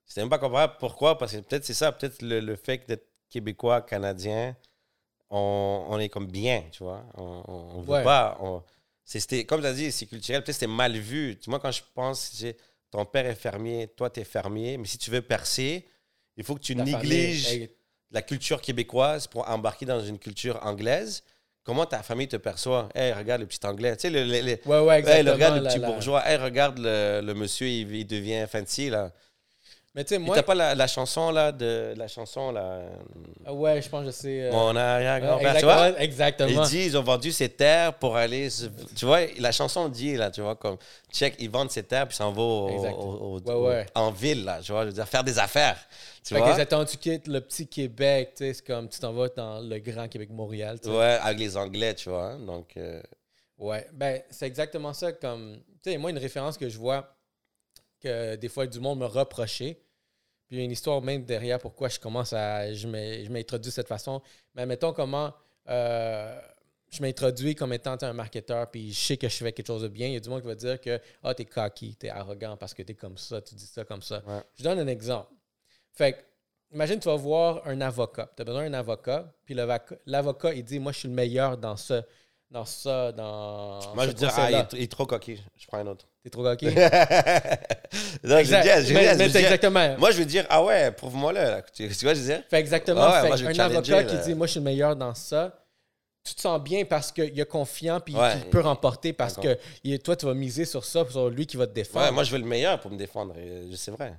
[0.10, 0.74] C'était même pas comparable.
[0.80, 1.18] Pourquoi?
[1.18, 4.58] Parce que peut-être c'est ça, peut-être le, le fait d'être québécois, canadien,
[5.30, 7.06] on, on est comme bien, tu vois.
[7.16, 8.04] On, on, on veut Ouais.
[8.04, 8.38] pas.
[9.06, 10.44] c'était, comme tu as dit, c'est culturel.
[10.44, 11.39] Peut-être c'était mal vu.
[11.48, 12.44] Vois, quand je pense,
[12.92, 15.86] ton père est fermier, toi, tu es fermier, mais si tu veux percer,
[16.38, 17.70] il faut que tu Ta négliges
[18.12, 21.24] la culture québécoise pour embarquer dans une culture anglaise.
[21.63, 22.89] Comment ta famille te perçoit?
[22.96, 23.96] Hey, regarde le petit anglais.
[23.96, 26.28] Tu sais, le, le- le- Ouais, ouais, Hey, regarde le la- petit la- bourgeois.
[26.28, 29.12] Hey, regarde le, le monsieur, il, il devient fancy, là.
[29.96, 30.36] Mais tu sais, moi.
[30.36, 32.81] T'as pas la, la chanson, là, de la chanson, là.
[33.43, 34.43] Ah Ouais, je pense que je sais.
[34.43, 35.89] euh, Mon arrière-grand-père, tu vois?
[35.89, 36.00] exactement.
[36.48, 36.63] exactement.
[36.63, 38.50] Il dit, ils ont vendu ses terres pour aller.
[38.96, 40.77] Tu vois, la chanson dit, là, tu vois, comme,
[41.12, 42.93] check, ils vendent ses terres, puis s'en vont au- Exact.
[42.93, 43.86] au- au- Ouais, au- ouais.
[43.96, 45.79] en ville, là, tu vois, je veux dire, faire des affaires.
[46.24, 46.51] Tu Fait que vois?
[46.51, 49.79] exactement, tu quittes le petit Québec, tu sais, c'est comme tu t'en vas dans le
[49.79, 50.79] grand Québec-Montréal.
[50.79, 50.89] tu.
[50.89, 52.25] Ouais, avec les Anglais, tu vois.
[52.34, 53.01] hein, Donc, euh,
[53.58, 55.12] Ouais, ben c'est exactement ça.
[55.13, 57.13] Comme, tu sais, moi, une référence que je vois
[58.00, 59.79] que des fois du monde me reprochait.
[60.48, 62.74] Puis il y a une histoire même derrière pourquoi je commence à.
[62.74, 64.22] Je m'introduis de cette façon.
[64.55, 65.33] Mais mettons comment
[65.70, 66.40] euh,
[66.92, 69.88] je m'introduis comme étant un marketeur, puis je sais que je fais quelque chose de
[69.88, 70.07] bien.
[70.07, 72.74] Il y a du monde qui va dire que ah, t'es cocky, t'es arrogant parce
[72.74, 74.24] que t'es comme ça, tu dis ça comme ça.
[74.25, 74.42] Ouais.
[74.55, 75.31] Je donne un exemple.
[75.92, 76.18] Fait que,
[76.74, 78.31] imagine, tu vas voir un avocat.
[78.35, 81.77] Tu as besoin d'un avocat, puis l'avocat, il dit Moi, je suis le meilleur dans
[81.77, 82.03] ça,
[82.51, 83.79] dans ça, dans.
[83.94, 85.40] moi, je dire, ah, il, est, il est trop coquille.
[85.57, 86.05] Je prends un autre.
[86.24, 86.70] T'es trop coquille?
[88.24, 89.98] Non, je dire, je Mais- dire, je exactement.
[89.98, 91.40] Moi, je veux dire, ah ouais, prouve-moi-le.
[91.40, 91.62] là.
[91.74, 92.44] Tu, tu vois, je veux dire?
[92.50, 93.01] Fait exactement.
[93.01, 94.03] Ah ouais, fait moi, je vais un avocat là.
[94.03, 95.55] qui dit Moi, je suis le meilleur dans ça.
[96.24, 98.33] Tu te sens bien parce qu'il est confiant puis Ouais.
[98.33, 101.55] qu'il peut remporter parce que il toi, tu vas miser sur ça, sur lui qui
[101.57, 102.05] va te défendre.
[102.05, 103.33] Ouais, moi, je veux le meilleur pour me défendre.
[103.75, 104.14] C'est vrai.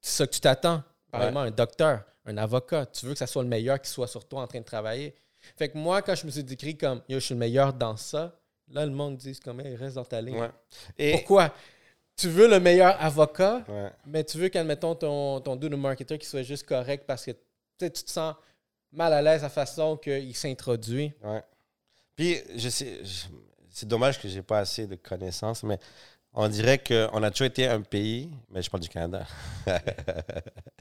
[0.00, 0.82] C'est ça que tu t'attends.
[1.10, 4.26] Pareillement, un docteur, un avocat, tu veux que ça soit le meilleur qui soit sur
[4.26, 5.14] toi en train de travailler.
[5.56, 7.96] Fait que moi, quand je me suis décrit comme Yo, je suis le meilleur dans
[7.96, 8.38] ça,
[8.72, 10.38] là, le monde dit comme Hey, reste dans ta ligne.
[10.40, 10.50] Ouais.
[10.98, 11.54] Et, Pourquoi?
[12.16, 13.90] Tu veux le meilleur avocat, ouais.
[14.06, 17.32] mais tu veux qu'admettons ton, ton dude de marketeur qui soit juste correct parce que
[17.78, 18.34] tu te sens
[18.90, 21.12] mal à l'aise à la façon qu'il s'introduit.
[21.22, 21.42] Ouais.
[22.14, 23.00] Puis, je sais,
[23.70, 25.78] c'est dommage que j'ai pas assez de connaissances, mais
[26.32, 29.26] on dirait qu'on a toujours été un pays, mais je parle du Canada.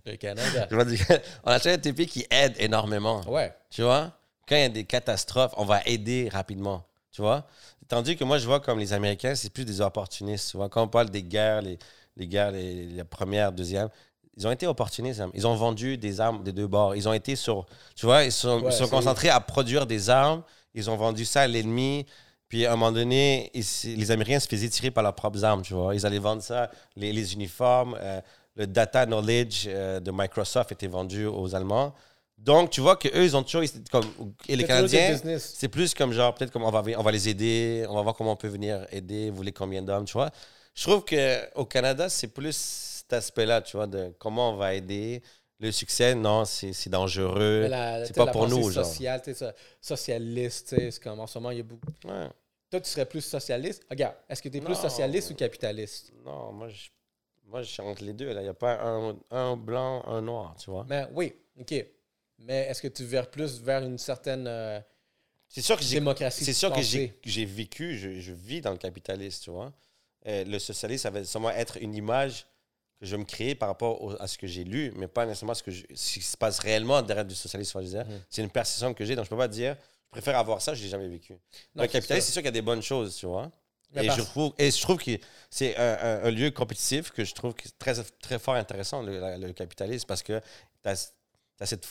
[0.05, 0.67] Le Canada.
[0.71, 1.03] Je parle du-
[1.43, 3.21] on a toujours été un pays qui aide énormément.
[3.29, 3.53] Ouais.
[3.69, 4.11] Tu vois?
[4.47, 6.83] Quand il y a des catastrophes, on va aider rapidement.
[7.11, 7.47] Tu vois?
[7.87, 10.51] Tandis que moi, je vois comme les Américains, c'est plus des opportunistes.
[10.51, 10.69] Tu vois?
[10.69, 11.77] Quand on parle des guerres, les,
[12.17, 13.89] les guerres, les, la première, deuxième,
[14.37, 15.21] ils ont été opportunistes.
[15.21, 15.31] hein.
[15.33, 16.95] Ils ont vendu des armes des deux bords.
[16.95, 17.65] Ils ont été sur.
[17.95, 18.23] Tu vois?
[18.23, 20.43] Ils sont, Ouais, ils sont concentrés à produire des armes.
[20.73, 22.05] Ils ont vendu ça à l'ennemi.
[22.49, 25.61] Puis à un moment donné, ils- les Américains se faisaient tirer par leurs propres armes.
[25.61, 25.95] Tu vois?
[25.95, 27.97] Ils allaient vendre ça, les, les uniformes.
[28.01, 28.19] euh,
[28.57, 31.93] le data knowledge euh, de Microsoft était vendu aux Allemands.
[32.37, 33.63] Donc, tu vois qu'eux, ils ont toujours.
[33.91, 34.05] Comme,
[34.47, 37.85] et les Canadiens, c'est plus comme genre, peut-être comme on va, on va les aider,
[37.89, 40.31] on va voir comment on peut venir aider, vous voulez combien d'hommes, tu vois.
[40.73, 45.23] Je trouve qu'au Canada, c'est plus cet aspect-là, tu vois, de comment on va aider.
[45.59, 47.63] Le succès, non, c'est dangereux.
[48.05, 48.85] C'est pas la pour nous, genre.
[48.85, 49.21] sociale,
[49.79, 51.87] socialiste, c'est comme en ce moment, il y a beaucoup.
[52.03, 52.27] Ouais.
[52.69, 53.85] Toi, tu serais plus socialiste?
[53.89, 56.11] Regarde, est-ce que tu es plus socialiste ou capitaliste?
[56.25, 56.89] Non, moi, je,
[57.45, 58.29] moi, je suis entre les deux.
[58.29, 60.85] Il n'y a pas un, un blanc, un noir, tu vois.
[60.89, 61.73] Mais oui, OK.
[62.39, 64.79] Mais est-ce que tu verrais plus vers une certaine euh,
[65.49, 66.43] C'est sûr que démocratie?
[66.45, 69.71] C'est sûr que j'ai vécu, je, je vis dans le capitalisme, tu vois.
[70.27, 72.45] Euh, le socialisme, ça va sûrement être une image
[72.99, 75.25] que je vais me créer par rapport au- à ce que j'ai lu, mais pas
[75.25, 77.81] nécessairement ce, que je- ce qui se passe réellement derrière du socialisme.
[77.83, 78.05] dire.
[78.05, 78.21] Mhm.
[78.29, 80.81] C'est une perception que j'ai, donc je peux pas dire, je préfère avoir ça, je
[80.83, 81.33] l'ai jamais vécu.
[81.75, 83.51] Non, le capitalisme, c'est sûr qu'il y a des bonnes choses, tu vois.
[83.91, 85.11] Mais Et parce- je, trouve, et je trouve que
[85.49, 89.53] c'est un, un- un lieu compétitif que je trouve très, très fort intéressant, le, le
[89.53, 90.39] capitalisme, parce que
[90.83, 91.13] tu as,
[91.65, 91.87] cette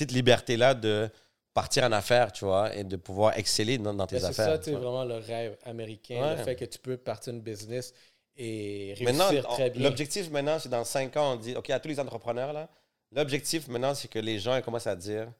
[0.00, 1.08] petite liberté-là de
[1.52, 4.46] partir en affaires, tu vois, et de pouvoir exceller dans, dans tes Ben, c'est affaires.
[4.52, 4.80] ça, tu tu sais, vois.
[4.80, 6.36] vraiment le rêve américain, Ouais.
[6.36, 7.92] le fait que tu peux partir une business
[8.36, 9.82] et Maintenant, réussir on- très bien.
[9.82, 12.68] l'objectif maintenant, c'est dans cinq ans, on dit, OK, à tous les entrepreneurs, là,
[13.12, 15.30] l'objectif maintenant, c'est que les gens ils commencent à dire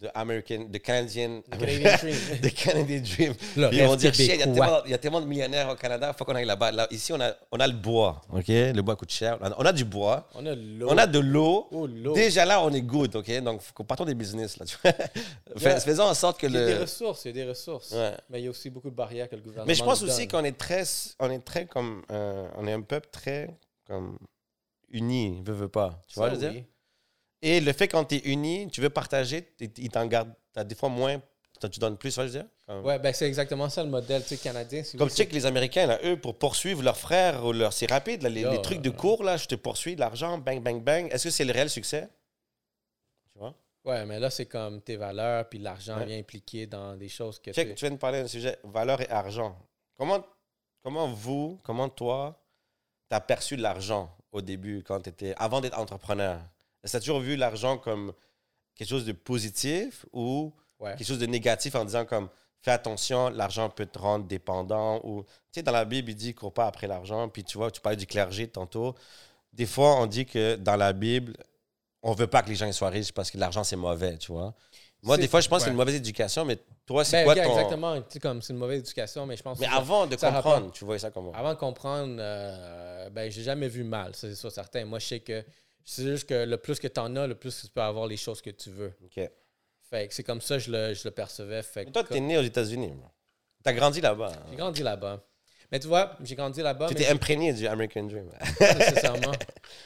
[0.00, 1.82] de American, de Canadian, Dream.
[2.42, 3.34] de Canadian Dream.
[3.34, 5.74] Puis ils vont dire, il y, a tellement, il y a tellement de millionnaires au
[5.74, 6.70] Canada, il faut qu'on aille là-bas.
[6.70, 8.46] Là, ici, on a, on a le bois, OK?
[8.48, 9.38] Le bois coûte cher.
[9.40, 10.88] On a, du bois, On a l'eau.
[10.90, 11.68] on a de l'eau.
[11.72, 12.14] Oh, l'eau.
[12.14, 13.30] Déjà là, on est good, OK?
[13.42, 14.66] Donc, faut partons des business, là.
[14.66, 14.92] tu vois.
[15.56, 15.80] Fais- Yeah.
[15.80, 17.90] Faisons en sorte que Il y a des ressources, il y a des ressources.
[17.92, 18.12] Ouais.
[18.30, 20.28] Mais il y a aussi beaucoup de barrières que le gouvernement Mais je pense aussi
[20.28, 20.84] qu'on est très,
[21.18, 23.56] on est très comme, euh, on est un peuple très
[23.86, 24.18] comme
[24.90, 26.00] uni, veut, veut pas.
[26.08, 26.64] Tu vois, je veux dire?
[27.42, 30.74] Et le fait quand tu es uni, tu veux partager, ils t'en gardent, t'as des
[30.74, 31.20] fois moins,
[31.60, 32.46] tu donnes plus, tu je veux dire?
[32.66, 34.82] Comme, Ouais, ben c'est exactement ça le modèle tu sais, canadien.
[34.96, 37.90] comme tu sais que les Américains, là, eux, pour poursuivre leurs frères, ou leur, c'est
[37.90, 40.38] rapide, là, les, Yo, les trucs de euh, cours, là, je te poursuis, de l'argent,
[40.38, 41.12] bang, bang, bang.
[41.12, 42.08] Est-ce que c'est le réel succès?
[43.32, 43.54] Tu vois?
[43.84, 46.06] Ouais, mais là, c'est comme tes valeurs, puis l'argent Ouais.
[46.06, 49.00] vient impliquer dans des choses que Check, tu tu viens de parler d'un sujet, valeur
[49.00, 49.56] et argent.
[49.96, 50.24] Comment,
[50.82, 52.40] comment vous, comment toi,
[53.08, 56.40] t'as perçu l'argent au début, quand tu étais, avant d'être entrepreneur?
[56.84, 58.12] Est-ce que tu as toujours vu l'argent comme
[58.74, 60.94] quelque chose de positif ou Ouais.
[60.94, 62.28] quelque chose de négatif en disant comme,
[62.62, 66.34] fais attention, l'argent peut te rendre dépendant ou, tu sais, dans la Bible, il dit,
[66.34, 68.94] cours pas après l'argent, puis tu vois, tu parlais du clergé tantôt.
[69.52, 71.36] Des fois, on dit que dans la Bible,
[72.00, 74.54] on veut pas que les gens soient riches parce que l'argent, c'est mauvais, tu vois?
[75.02, 77.34] Moi, des fois, je pense que c'est une mauvaise éducation, mais toi, c'est Ben, quoi
[77.34, 77.52] gars, ton...
[77.52, 77.96] exactement.
[78.02, 80.30] Tu sais, comme c'est une mauvaise éducation, mais je pense Mais que avant de ça
[80.30, 81.32] comprendre, tu voyais ça comment?
[81.32, 84.84] Avant de comprendre, euh, ben, j'ai jamais vu mal, c'est sûr, certain.
[84.84, 85.44] Moi, je sais que
[85.90, 88.16] c'est juste que le plus que tu en as, le plus tu peux avoir les
[88.16, 88.92] choses que tu veux.
[89.04, 89.30] OK.
[89.90, 91.62] Fait que c'est comme ça que je le, je le percevais.
[91.62, 92.92] Fait que toi, tu es comme- né aux États-Unis.
[93.64, 94.32] Tu as grandi là-bas.
[94.50, 95.24] J'ai grandi là-bas.
[95.72, 96.88] Mais tu vois, j'ai grandi là-bas.
[96.88, 98.30] Tu t'es imprégné du American Dream.
[98.58, 99.32] Pas nécessairement.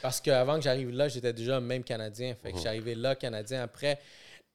[0.01, 2.35] Parce qu'avant que j'arrive là, j'étais déjà même Canadien.
[2.35, 3.63] Fait que je suis arrivé là, Canadien.
[3.63, 3.99] Après,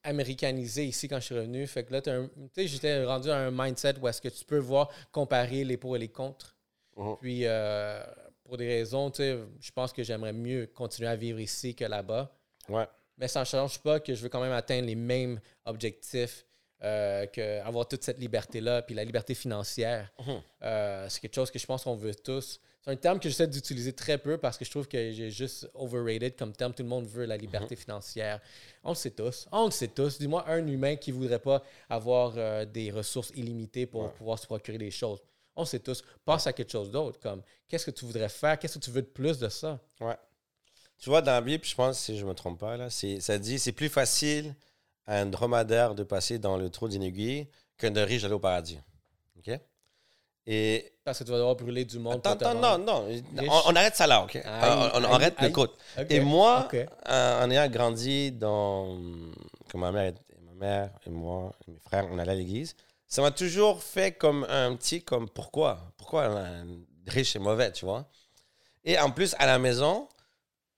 [0.03, 1.65] américanisé ici quand je suis revenu.
[1.67, 4.29] Fait que là, t'as un- tu sais, j'étais rendu à un mindset où est-ce que
[4.29, 6.55] tu peux voir comparer les pour et les contre.
[6.95, 7.15] Mhm.
[7.21, 8.03] Puis, euh,
[8.49, 11.85] pour des raisons, tu sais, je pense que j'aimerais mieux continuer à vivre ici que
[11.85, 12.35] là-bas.
[12.67, 12.85] Ouais.
[13.17, 16.45] Mais ça ne change pas que je veux quand même atteindre les mêmes objectifs,
[16.83, 20.11] euh, que avoir toute cette liberté-là, puis la liberté financière.
[20.25, 20.41] Mhm.
[20.63, 22.59] Euh, c'est quelque chose que je pense qu'on veut tous.
[22.81, 25.69] C'est un terme que j'essaie d'utiliser très peu parce que je trouve que j'ai juste
[25.73, 26.73] overrated comme terme.
[26.73, 28.39] Tout le monde veut la liberté financière.
[28.85, 29.47] On le sait tous.
[29.51, 30.17] On le sait tous.
[30.17, 34.09] Dis-moi un humain qui ne voudrait pas avoir euh, des ressources illimitées pour Ouais.
[34.17, 35.19] pouvoir se procurer des choses.
[35.55, 36.03] On sait tous.
[36.25, 37.19] Passe à quelque chose d'autre.
[37.19, 38.57] Comme qu'est-ce que tu voudrais faire?
[38.57, 39.79] Qu'est-ce que tu veux de plus de ça?
[39.99, 40.15] Ouais.
[40.97, 43.19] Tu vois, dans la Bible, je pense, si je ne me trompe pas, là, c'est-
[43.21, 44.55] ça dit c'est plus facile
[45.07, 48.39] à un dromadaire de passer dans le trou d'une aiguille qu'un de riche d'aller au
[48.39, 48.79] paradis.
[49.37, 49.57] OK?
[50.45, 50.91] Et.
[51.03, 52.21] Parce que tu vas devoir brûler du monde.
[52.25, 53.05] Attends, non, non.
[53.05, 53.21] Riche.
[53.49, 54.35] On, on arrête ça là, OK?
[54.35, 55.77] Aïe, on on aïe, arrête le côte.
[56.09, 56.67] Et moi,
[57.07, 58.97] euh, en ayant grandi dans.
[59.71, 62.75] Comme ma mère, et- ma mère et moi, et mes frères, on allait à l'église,
[63.09, 65.91] ça m'a toujours fait comme un petit comme pourquoi?
[65.97, 66.31] Pourquoi
[67.07, 68.07] riche est mauvais, tu vois?
[68.85, 70.07] Et en plus, à la maison,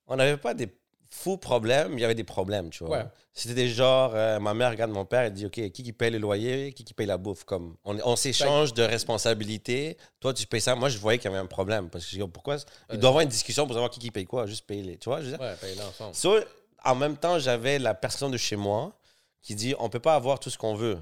[0.08, 0.70] on n'avait pas des
[1.10, 3.00] fous problèmes, il y avait des problèmes, tu vois?
[3.00, 3.06] Ouais.
[3.34, 6.10] C'était des genres, euh, ma mère regarde mon père et dit, OK, qui qui paye
[6.10, 9.98] le loyer, qui qui paye la bouffe comme On, on s'échange de responsabilités.
[10.22, 10.74] Toi, tu payes ça.
[10.76, 11.90] Moi, je voyais qu'il y avait un problème.
[11.90, 12.58] Parce que je dis, pourquoi?
[12.92, 14.98] Il doit y avoir une discussion pour savoir qui qui paye quoi, juste payer les.
[14.98, 15.42] Tu vois, je veux dire?
[15.42, 16.16] Ouais, paye ensemble.
[16.16, 16.40] So,
[16.84, 18.98] en même temps, j'avais la personne de chez moi
[19.42, 20.98] qui dit on peut pas avoir tout ce qu'on veut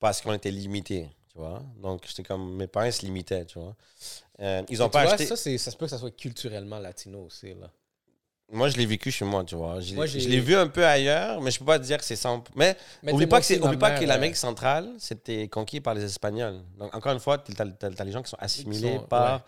[0.00, 1.62] parce qu'on était limité, tu vois.
[1.80, 3.74] Donc, j'étais comme mes parents se limitaient, tu vois.
[4.40, 5.26] Euh, ils ont Mais pas tu vois, acheté.
[5.26, 7.54] ça, ça se peut que ça soit culturellement latino aussi.
[7.54, 7.70] Là.
[8.50, 9.78] Moi, je l'ai vécu chez moi, tu vois.
[9.80, 12.16] Je, Moi, je l'ai vu un peu ailleurs, mais je peux pas dire que c'est
[12.16, 12.42] 100.
[12.56, 16.02] Mais, Mais oublie pas que, oublie pas mère, que l'Amérique centrale, c'était conquis par les
[16.04, 16.62] Espagnols.
[16.78, 19.36] Donc, encore une fois, tu as, les gens qui sont assimilés sont- par.
[19.36, 19.42] ouais.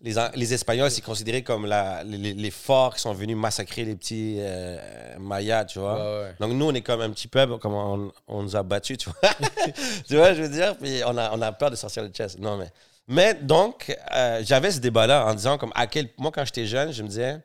[0.00, 3.84] Les, les Espagnols, c'est considéré comme la, les, les- les forts qui sont venus massacrer
[3.84, 5.94] les petits euh, Mayas, tu vois.
[5.94, 6.34] Ouais, ouais.
[6.40, 9.10] Donc nous, on est comme un petit peuple, comme on, on nous a battus, tu
[9.10, 9.30] vois.
[10.08, 12.38] tu vois, je veux dire, puis on a, on a peur de sortir le chest.
[12.38, 12.70] Non, mais...
[13.06, 16.08] Mais donc, euh, j'avais ce débat-là en disant, comme, à quel...
[16.16, 17.38] moi, quand j'étais jeune, je me disais,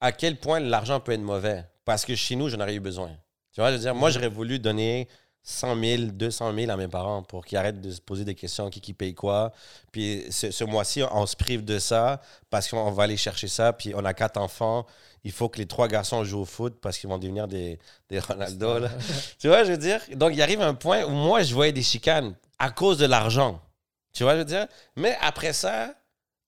[0.00, 1.64] à quel point l'argent peut être mauvais?
[1.86, 3.08] Parce que chez nous, j'en aurais eu besoin.
[3.54, 5.08] Tu vois, je veux dire, moi, j'aurais voulu donner
[5.46, 8.70] 100 000, 200 000 à mes parents pour qu'ils arrêtent de se poser des questions,
[8.70, 9.52] qui, qui paye quoi.
[9.92, 13.72] Puis ce, ce mois-ci, on se prive de ça parce qu'on va aller chercher ça.
[13.74, 14.86] Puis on a quatre enfants.
[15.22, 17.78] Il faut que les trois garçons jouent au foot parce qu'ils vont devenir des,
[18.08, 18.78] des Ronaldo.
[18.78, 18.88] là.
[19.38, 20.00] tu vois, je veux dire?
[20.14, 23.60] Donc, il arrive un point où moi, je voyais des chicanes à cause de l'argent.
[24.14, 24.66] Tu vois, je veux dire?
[24.96, 25.94] Mais après ça,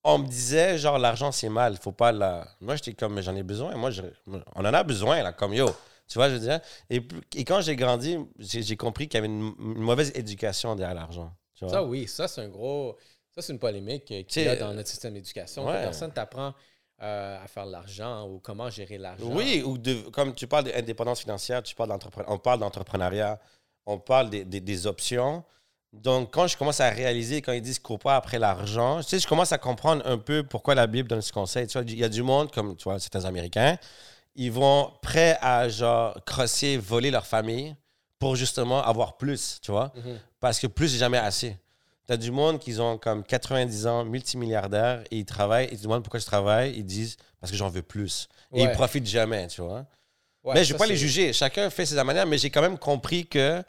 [0.03, 1.73] on me disait, genre, l'argent, c'est mal.
[1.73, 2.47] Il faut pas la...
[2.61, 3.75] Moi, j'étais comme, mais j'en ai besoin.
[3.75, 4.01] Moi, je-
[4.55, 5.69] on en a besoin, là, comme yo.
[6.07, 6.59] Tu vois, je veux dire?
[6.89, 7.01] Et,
[7.35, 11.33] et quand j'ai grandi, j'ai compris qu'il y avait une, une mauvaise éducation derrière l'argent.
[11.59, 12.95] Ça, oui, ça, c'est un gros.
[13.35, 15.65] Ça, c'est une polémique euh, qu'il y a dans notre système d'éducation.
[15.67, 15.81] ouais.
[15.81, 16.53] Personne t'apprend
[17.01, 19.25] euh, à faire de l'argent ou comment gérer l'argent.
[19.27, 21.95] Oui, ou de, comme tu parles d'indépendance financière, tu parles
[22.27, 23.39] on parle d'entrepreneuriat.
[23.85, 25.43] on parle des, des- des options.
[25.93, 29.19] Donc, quand je commence à réaliser, quand ils disent cours pas après l'argent, tu sais,
[29.19, 31.65] je commence à comprendre un peu pourquoi la Bible donne ce conseil.
[31.67, 33.77] Tu vois, il y a du monde, comme tu vois, certains Américains,
[34.37, 37.75] ils vont prêts à, genre, crosser, voler leur famille
[38.19, 39.91] pour justement avoir plus, tu vois?
[39.95, 40.19] Mhm.
[40.39, 41.57] Parce que plus, c'est jamais assez.
[42.05, 45.83] Tu as du monde qui ont comme 90 ans, multimilliardaires, et ils travaillent, ils te
[45.83, 48.29] demandent pourquoi je travaille, ils disent parce que j'en veux plus.
[48.53, 48.69] Et Ouais.
[48.69, 49.85] ils profitent jamais, tu vois?
[50.43, 51.33] Ouais, mais je ne vais pas les juger.
[51.33, 53.63] Chacun fait ses manière, mais j'ai quand même compris que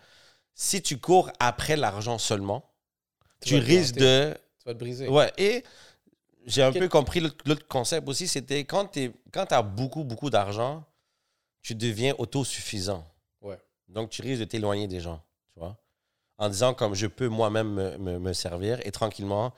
[0.55, 2.71] si tu cours après l'argent seulement,
[3.41, 4.35] Tu tu, risques de.
[4.59, 5.09] Tu vas te briser.
[5.09, 5.65] Ouais, et
[6.47, 9.13] j'ai un peu compris l'autre concept aussi, c'était quand tu
[9.51, 10.85] as beaucoup, beaucoup d'argent,
[11.63, 13.05] tu deviens autosuffisant.
[13.43, 13.59] Ouais.
[13.89, 15.23] Donc, tu risques de t'éloigner des gens,
[15.53, 15.77] tu vois.
[16.39, 19.53] En disant comme je peux moi-même me, me- me servir et tranquillement,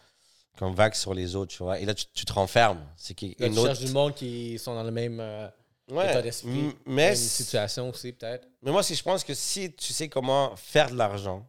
[0.59, 1.79] comme vague sur les autres, tu vois.
[1.79, 2.85] Et là, tu, tu te renfermes.
[2.97, 3.67] C'est qu'il tu autre.
[3.67, 5.49] cherches du monde qui sont dans le même euh,
[5.91, 6.09] Ouais.
[6.09, 8.47] état d'esprit, même situation aussi, peut-être.
[8.63, 11.49] mais moi, si je pense que si tu sais comment faire de l'argent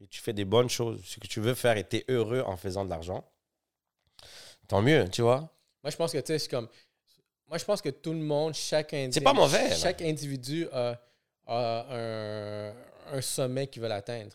[0.00, 2.42] et tu fais des bonnes choses, ce que tu veux faire et tu es heureux
[2.46, 3.22] en faisant de l'argent,
[4.68, 5.40] tant mieux, tu vois.
[5.82, 6.68] Moi, je pense que, tu sais, c'est comme.
[7.48, 9.14] Moi, je pense que tout le monde, chaque individu.
[9.14, 9.76] C'est pas mauvais, là.
[9.76, 10.98] Chaque individu a,
[11.46, 12.74] a un,
[13.12, 14.34] un sommet qu'il veut atteindre.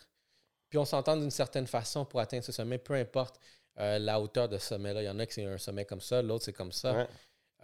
[0.69, 3.39] Puis on s'entend d'une certaine façon pour atteindre ce sommet, peu importe
[3.79, 5.01] euh, la hauteur de ce sommet-là.
[5.01, 6.93] Il y en a qui c'est un sommet comme ça, l'autre c'est comme ça.
[6.93, 7.07] Ouais.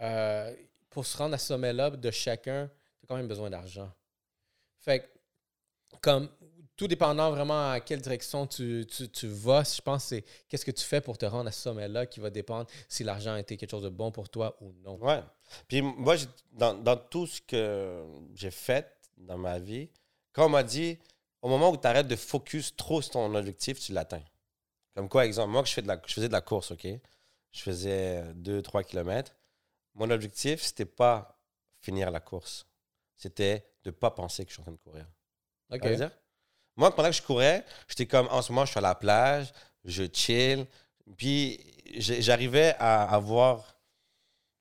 [0.00, 0.54] Euh,
[0.90, 3.90] pour se rendre à ce sommet-là de chacun, tu as quand même besoin d'argent.
[4.80, 5.06] Fait que,
[6.00, 6.28] comme,
[6.76, 10.64] tout dépendant vraiment à quelle direction tu, tu, tu vas, je pense que c'est qu'est-ce
[10.64, 13.40] que tu fais pour te rendre à ce sommet-là qui va dépendre si l'argent a
[13.40, 14.96] été quelque chose de bon pour toi ou non.
[15.02, 15.22] Ouais.
[15.68, 16.16] Puis moi,
[16.52, 18.86] dans, dans tout ce que j'ai fait
[19.16, 19.88] dans ma vie,
[20.32, 20.98] quand on m'a dit,
[21.40, 24.24] au moment où tu arrêtes de focus trop sur ton objectif, tu l'atteins.
[24.94, 26.86] Comme quoi, exemple, moi, que je, fais de la, je faisais de la course, OK?
[27.52, 29.34] Je faisais 2-3 km.
[29.94, 31.38] Mon objectif, c'était pas
[31.80, 32.66] finir la course.
[33.16, 35.06] C'était de pas penser que je suis en train de courir.
[35.70, 35.82] OK.
[35.82, 36.10] Ça veut dire?
[36.76, 39.52] Moi, pendant que je courais, j'étais comme, en ce moment, je suis à la plage,
[39.84, 40.66] je chill.
[41.16, 41.58] Puis,
[41.98, 43.76] j'arrivais à avoir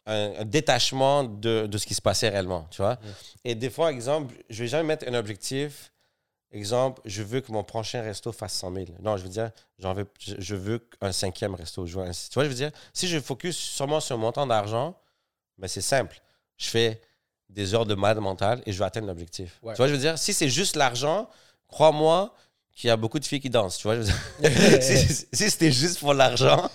[0.05, 2.97] un, un détachement de, de ce qui se passait réellement, tu vois.
[3.43, 5.91] Et des fois, exemple, je vais jamais mettre un objectif.
[6.51, 8.85] Exemple, je veux que mon prochain resto fasse 100 000.
[9.01, 11.85] Non, je veux dire, j'en veux, je, veux un cinquième resto.
[11.85, 14.47] Je veux un- tu vois, je veux dire, si je focus sûrement sur un montant
[14.47, 14.95] d'argent,
[15.57, 16.21] ben c'est simple.
[16.57, 17.01] Je fais
[17.49, 19.59] des heures de malade mental et je vais atteindre l'objectif.
[19.63, 19.73] Ouais.
[19.73, 21.29] Tu vois, je veux dire, si c'est juste l'argent,
[21.75, 22.33] crois-moi
[22.73, 23.77] qu'il y a beaucoup de filles qui dansent.
[23.77, 23.97] Tu vois,
[24.81, 24.97] si,
[25.33, 26.69] si c'était juste pour l'argent,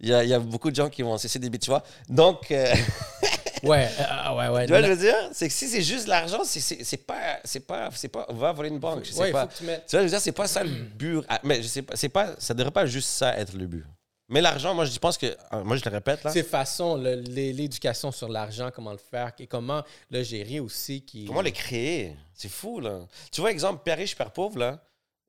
[0.00, 1.82] il y a, y a beaucoup de gens qui vont cesser des bêtises, tu vois.
[2.08, 2.74] Donc, euh,
[3.62, 4.66] Ouais, euh, ouais, ouais.
[4.66, 7.88] tu vois, je veux dire, c'est que si c'est juste l'argent, c'est- pas, c'est pas,
[7.94, 9.46] c'est pas, on va voler une banque, je sais ouais, pas.
[9.46, 9.84] tu mettes.
[9.86, 11.22] Tu vois, je veux dire, c'est pas ça le but.
[11.28, 13.84] Ah, Mais je sais pas, c'est pas, ça devrait pas juste ça être le but.
[14.28, 16.30] Mais l'argent, moi, je pense que, ah, moi, je le répète là.
[16.32, 21.02] Ces façons, le- l'é- l'éducation sur l'argent, comment le faire et comment le gérer aussi.
[21.02, 21.26] Qui...
[21.26, 22.16] Comment les créer?
[22.34, 23.06] C'est fou là.
[23.30, 24.82] Tu vois, exemple, Père riche, Père pauvre là.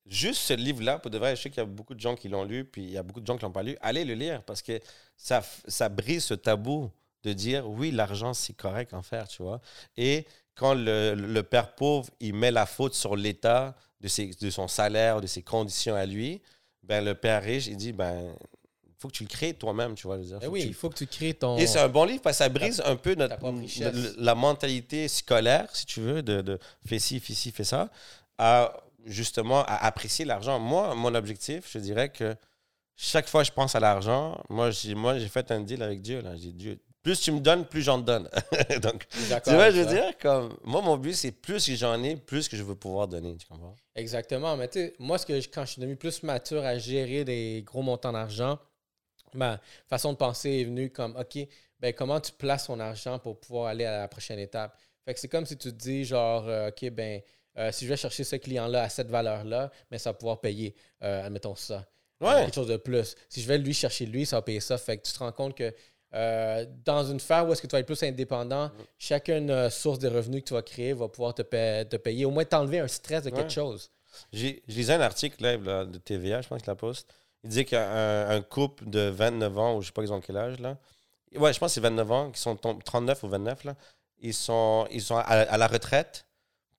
[0.06, 2.30] Juste ce livre-là, pour de vrai, je sais qu'il y a beaucoup de gens qui
[2.30, 3.78] l'ont lu, puis il y a beaucoup de gens qui l'ont pas lu.
[3.82, 4.80] Allez le lire parce que
[5.18, 6.90] ça, ça brise ce tabou
[7.24, 9.60] de dire oui, l'argent c'est correct en faire, tu vois.
[9.98, 14.50] Et quand le, le père pauvre il met la faute sur l'État de, ses- de
[14.50, 16.42] son salaire, de ses conditions à lui,
[16.84, 18.34] ben le père riche il dit ben
[19.00, 20.18] faut que tu le crées toi-même, tu vois.
[20.18, 21.58] je veux dire, faut que oui, tu- il faut que tu crées ton.
[21.58, 23.38] et c'est un bon livre parce que ça brise un peu notre,
[24.18, 27.90] la mentalité scolaire, si tu veux, de, de fais ci, fais ci, fais ça,
[28.38, 28.74] à
[29.06, 30.60] justement à apprécier l'argent.
[30.60, 32.36] Moi, mon objectif, je dirais que
[32.96, 36.02] chaque fois que je pense à l'argent, moi, j'ai, moi, j'ai fait un deal avec
[36.02, 36.22] Dieu.
[36.22, 36.36] Là.
[36.36, 38.28] J'ai Dieu, plus tu me donnes, plus j'en donne.
[38.82, 39.06] Donc,
[39.44, 39.94] tu vois, je veux ça.
[39.94, 43.08] dire, comme, moi, mon but, c'est plus que j'en ai, plus que je veux pouvoir
[43.08, 43.38] donner.
[43.38, 43.76] Tu comprends?
[43.96, 44.58] Exactement.
[44.58, 47.24] Mais tu sais, moi, ce que je- quand je suis devenu plus mature à gérer
[47.24, 48.58] des gros montants d'argent,
[49.38, 51.38] ma façon de penser est venue comme OK,
[51.80, 54.78] ben comment tu places ton argent pour pouvoir aller à la prochaine étape?
[55.06, 57.22] Fait que c'est comme si tu te dis genre euh, OK, ben
[57.58, 60.76] euh, si je vais chercher ce client-là à cette valeur-là, mais ça va pouvoir payer,
[61.04, 61.86] euh, admettons ça.
[62.20, 62.44] Ouais.
[62.46, 63.16] quelque chose de plus.
[63.30, 64.78] Si je vais lui chercher lui, ça va payer ça.
[64.78, 65.72] Fait que tu te rends compte que
[66.14, 70.00] euh, dans une sphère où est-ce que tu vas être plus indépendant, chacune euh, source
[70.00, 72.80] de revenus que tu vas créer va pouvoir te, pa- te payer, au moins t'enlever
[72.80, 73.50] un stress de quelque Ouais.
[73.50, 73.92] chose.
[74.34, 77.14] J'ai, je lisais un article là, de TVA, je pense que la poste.
[77.44, 80.38] Il disait qu'un un couple de 29 ans, ou je sais pas ils ont quel
[80.38, 80.78] âge, là.
[81.36, 83.76] Ouais, je pense que c'est 29 ans, qui sont tom- 39 ou 29, là.
[84.20, 86.26] Ils sont, ils sont à, à la retraite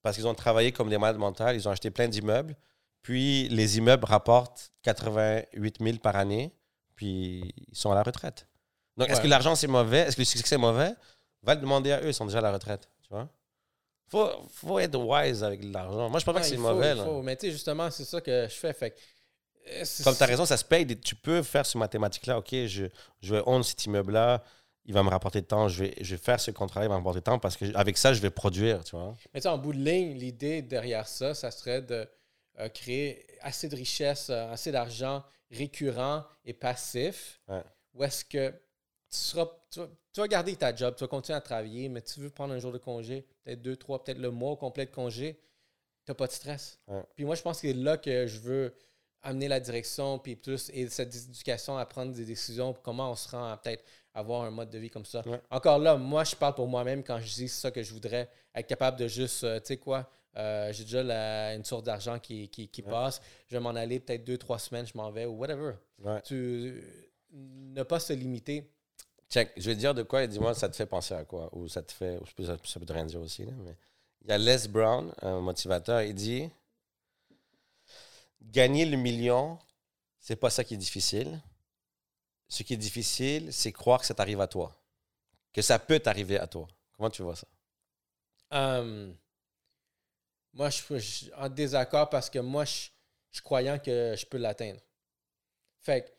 [0.02, 1.54] parce qu'ils ont travaillé comme des malades mentales.
[1.56, 2.56] Ils ont acheté plein d'immeubles.
[3.02, 6.52] Puis les immeubles rapportent 88 000 par année.
[6.96, 8.48] Puis ils sont à la retraite.
[8.96, 9.98] Donc, est-ce que l'argent c'est mauvais?
[10.00, 10.90] Est-ce que le succès est mauvais?
[11.44, 12.88] Va le demander à eux, ils sont déjà à la retraite.
[13.02, 13.28] Tu vois?
[14.08, 16.08] Faut, faut être wise avec l'argent.
[16.10, 16.94] Moi, je pense pas Ouais, que c'est faut, mauvais.
[16.96, 17.04] là.
[17.22, 18.72] Mais tu sais, justement, c'est ça que je fais.
[18.72, 18.96] Fait
[20.04, 20.86] Comme tu as raison, ça se paye.
[21.00, 22.38] Tu peux faire ce mathématique-là.
[22.38, 22.86] OK, je,
[23.20, 24.42] je vais own cet immeuble-là.
[24.84, 25.68] Il va me rapporter de temps.
[25.68, 26.82] Je vais, je vais faire ce contrat.
[26.84, 28.82] Il va me rapporter de temps parce que avec ça, je vais produire.
[28.84, 29.14] Tu vois?
[29.34, 32.08] Mais tu sais, en bout de ligne, l'idée derrière ça, ça serait de
[32.58, 37.62] euh, créer assez de richesse, euh, assez d'argent récurrent et passif, Ouais.
[37.94, 41.36] ou est-ce que tu, seras, tu, vas, tu vas garder ta job, tu vas continuer
[41.36, 44.30] à travailler, mais tu veux prendre un jour de congé, peut-être deux, trois, peut-être le
[44.30, 45.40] mois au complet de congé,
[46.04, 46.78] tu n'as pas de stress.
[46.86, 47.02] Ouais.
[47.16, 48.74] Puis moi, je pense que c'est là que je veux
[49.22, 53.28] amener la direction, puis plus, et cette éducation à prendre des décisions, comment on se
[53.28, 55.22] rend à peut-être avoir un mode de vie comme ça.
[55.26, 55.40] Ouais.
[55.50, 58.66] Encore là, moi, je parle pour moi-même quand je dis ça que je voudrais être
[58.66, 62.48] capable de juste, euh, tu sais quoi, euh, j'ai déjà la- une source d'argent qui,
[62.48, 62.90] qui, qui Ouais.
[62.90, 65.72] passe, je vais m'en aller peut-être deux, trois semaines, je m'en vais, ou whatever.
[66.02, 66.20] Ouais.
[66.22, 66.82] Tu,
[67.32, 68.70] ne pas se limiter.
[69.28, 71.50] Check, je vais te dire de quoi et dis-moi ça te fait penser à quoi.
[71.52, 72.16] Ou ça te fait.
[72.18, 73.44] ou Ça peut, ça peut te rien dire aussi.
[73.44, 73.76] là, mais
[74.24, 76.48] il y a Les Brown, un motivateur, il dit
[78.50, 79.58] Gagner le million,
[80.18, 81.40] c'est pas ça qui est difficile.
[82.48, 84.74] Ce qui est difficile, c'est croire que ça t'arrive à toi.
[85.52, 86.66] Que ça peut t'arriver à toi.
[86.96, 87.46] Comment tu vois ça?
[88.54, 89.12] Euh,
[90.54, 92.88] moi, je suis en désaccord parce que moi, je,
[93.30, 94.80] je croyant que je peux l'atteindre.
[95.80, 96.10] Fait que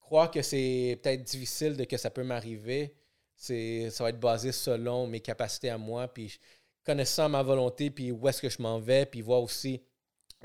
[0.00, 2.94] croire que c'est peut-être difficile de que ça peut m'arriver,
[3.36, 6.38] ça va être basé selon mes capacités à moi, puis
[6.84, 9.82] connaissant ma volonté, puis où est-ce que je m'en vais, puis voir aussi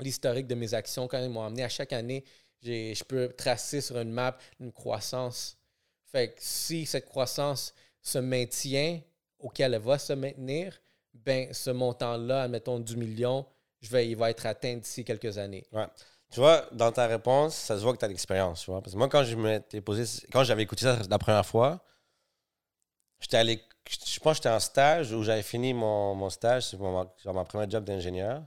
[0.00, 2.24] l'historique de mes actions quand ils m'ont amené à chaque année,
[2.62, 5.56] je peux tracer sur une map une croissance.
[6.04, 9.00] Fait que si cette croissance se maintient,
[9.38, 10.80] auquel elle va se maintenir,
[11.14, 13.46] ben ce montant-là, admettons du million,
[13.80, 15.64] je vais, il va être atteint d'ici quelques années.
[16.30, 18.66] Tu vois, dans ta réponse, ça se voit que tu as l'expérience.
[18.66, 21.80] Parce que moi, quand je m'étais posé, quand j'avais écouté ça la première fois,
[23.20, 26.78] j'étais allé, je pense que j'étais en stage où j'avais fini mon, mon stage, c'est
[26.78, 28.42] mon, genre mon premier job d'ingénieur.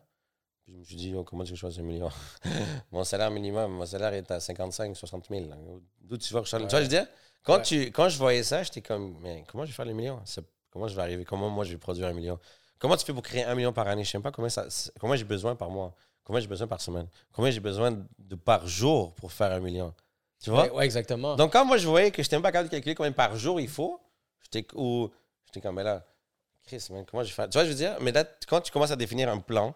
[0.72, 2.10] Puis je me suis dit, oh, comment tu veux choisir un million?
[2.92, 5.50] Mon salaire minimum, mon salaire est à 55, 60 000.
[5.50, 5.58] là.
[6.02, 7.08] D'où tu je Tu vois, je veux dire,
[7.44, 7.62] quand, Ouais.
[7.62, 10.22] tu, quand je voyais ça, j'étais comme, mais comment je vais faire le million
[10.70, 11.26] Comment je vais arriver?
[11.26, 12.40] Comment moi je vais produire un million?
[12.80, 14.06] Comment tu fais pour créer un million par année?
[14.06, 14.66] Je sais même pas combien, ça,
[15.00, 15.94] combien j'ai besoin par mois?
[16.24, 17.08] Combien j'ai besoin par semaine?
[17.34, 19.94] Combien j'ai besoin de par jour pour faire un million?
[20.42, 20.64] Tu vois?
[20.64, 21.36] Ouais, ouais, exactement.
[21.36, 23.36] Donc, quand moi je voyais que je n'étais même pas capable de calculer combien par
[23.36, 24.00] jour il faut,
[24.44, 26.06] j'étais comme, mais là,
[26.64, 27.50] Chris, man, comment je vais faire?
[27.50, 29.76] Tu vois, je veux dire, mais là, quand tu commences à définir un plan,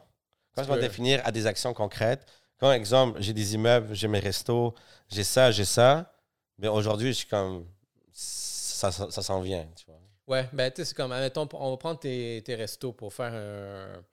[0.55, 2.25] quand vas peux- définir à des actions concrètes,
[2.59, 4.73] quand, exemple, j'ai des immeubles, j'ai mes restos,
[5.09, 6.13] j'ai ça, j'ai ça,
[6.57, 7.65] mais aujourd'hui, je suis comme,
[8.11, 9.99] ça, ça, ça s'en vient, tu vois.
[10.27, 13.33] Ouais, ben tu sais, c'est comme, admettons, on va prendre tes, tes restos pour faire
[13.33, 14.03] un,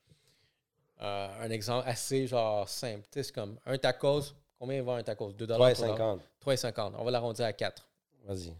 [1.00, 3.02] euh, un exemple assez genre simple.
[3.10, 5.32] Tu sais, c'est comme un tacos, combien il va un tacos?
[5.32, 6.20] 2 dollars 3,50.
[6.40, 6.94] 3,50.
[6.98, 7.88] On va l'arrondir à 4.
[8.24, 8.54] Vas-y.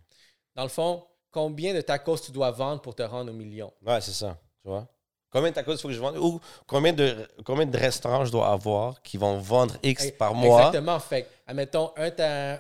[0.55, 3.73] Dans le fond, combien de tacos tu dois vendre pour te rendre au million?
[3.85, 4.89] Ouais, c'est ça, tu vois.
[5.33, 6.19] Combien de tacos il faut que je vende?
[6.19, 10.59] Ou combien de, combien de restaurants je dois avoir qui vont vendre X par mois?
[10.67, 11.01] Exactement.
[11.01, 12.11] Fait admettons, un,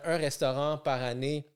[0.05, 1.47] un restaurant par année,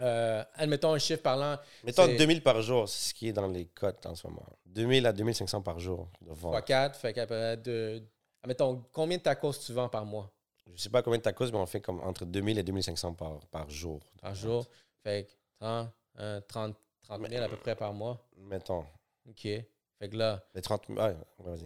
[0.00, 3.46] euh, admettons un chiffre parlant Mettons C'est- 2000 par jour, c'est ce qui est dans
[3.48, 4.46] les cotes en ce moment.
[4.64, 6.54] 2000 à 2500 par jour de vente.
[6.58, 8.02] x 4, fait qu'après de.
[8.42, 10.30] Admettons, combien de tacos tu vends par mois,
[10.74, 13.40] Je sais pas combien de tacos, mais on fait comme entre 2000 et 2500 par,
[13.50, 14.00] par jour.
[14.22, 14.66] par jour?
[15.02, 18.18] Fait que 30, euh, 30, 30 000 à peu près par mois.
[18.38, 18.84] Mettons.
[19.28, 19.48] OK.
[19.98, 20.42] Fait que là.
[20.54, 20.98] Les 30 000.
[21.00, 21.14] Ouais.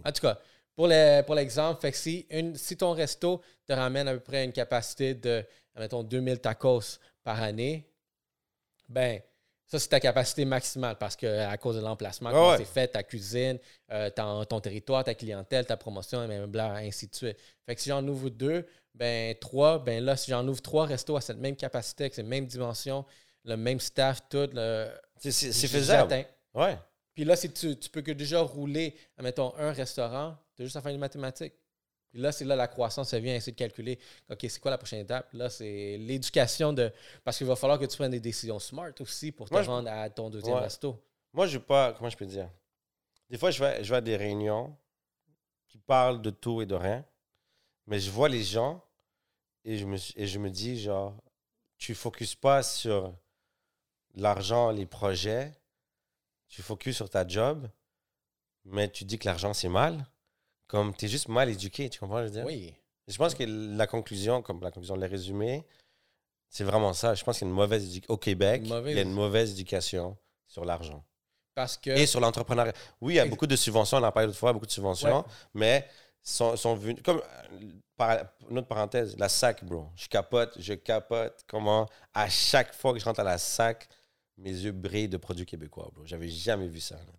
[0.05, 0.39] En tout cas,
[0.75, 4.19] pour le- pour l'exemple, fait que si, une, si ton resto te ramène à peu
[4.19, 7.87] près une capacité de, admettons, 2000 tacos par année,
[8.89, 9.21] ben,
[9.67, 12.57] ça, c'est ta capacité maximale parce que à cause de l'emplacement, Ouais, comment ouais.
[12.57, 13.57] c'est fait, ta cuisine,
[13.91, 17.37] euh, ton, ton territoire, ta clientèle, ta promotion, et même bla, ainsi de suite.
[17.65, 21.15] Fait que si j'en ouvre deux, ben, trois, ben là, si j'en ouvre trois restos
[21.15, 23.05] à cette même capacité, avec cette même dimension,
[23.45, 24.89] le même staff, tout, le,
[25.19, 26.13] C'est- faisable.
[26.13, 26.27] atteint.
[26.53, 26.77] Ouais.
[27.13, 30.75] Puis là, si tu, tu peux que déjà rouler, mettons, un restaurant, tu as juste
[30.77, 31.53] à faire une mathématique.
[32.09, 33.97] Puis là, c'est là la croissance, ça vient essayer de calculer,
[34.29, 35.31] OK, c'est quoi la prochaine étape?
[35.33, 36.91] Là, c'est l'éducation de...
[37.23, 39.69] Parce qu'il va falloir que tu prennes des décisions smart aussi pour te Moi, je-
[39.69, 40.61] rendre à ton deuxième Ouais.
[40.63, 41.01] resto.
[41.33, 41.93] Moi, je pas.
[41.93, 42.49] Comment je peux dire?
[43.29, 44.75] Des fois, je vais, je vais à des réunions
[45.69, 47.05] qui parlent de tout et de rien,
[47.87, 48.83] mais je vois les gens
[49.63, 51.15] et je me, et je me dis, genre,
[51.77, 53.13] tu focuses pas sur
[54.15, 55.53] l'argent, les projets,
[56.51, 57.67] tu focuses sur ta job,
[58.65, 60.05] mais tu dis que l'argent, c'est mal.
[60.67, 62.45] Comme tu es juste mal éduqué, tu comprends ce que je veux dire?
[62.45, 62.73] Oui.
[63.07, 65.65] Je pense que la conclusion, comme la conclusion, le résumé,
[66.49, 67.15] c'est vraiment ça.
[67.15, 68.13] Je pense qu'il y a une mauvaise éducation.
[68.13, 70.15] Au Québec, mauvaise- il y a une mauvaise éducation
[70.47, 71.03] sur l'argent.
[71.55, 71.89] Parce que...
[71.89, 72.73] Et sur l'entrepreneuriat.
[73.01, 74.71] Oui, il y a beaucoup de subventions, on en a parlé l'autre fois, beaucoup de
[74.71, 75.23] subventions, Ouais.
[75.53, 75.87] mais
[76.21, 77.01] sont, sont venues.
[77.01, 77.21] Comme,
[77.97, 79.87] par, une autre parenthèse, la SAC, bro.
[79.95, 81.43] Je capote, je capote.
[81.47, 83.89] Comment, à chaque fois que je rentre à la SAC,
[84.37, 86.05] mes yeux brillent de produits québécois, bro.
[86.05, 86.95] J'avais jamais vu ça.
[86.95, 87.13] là.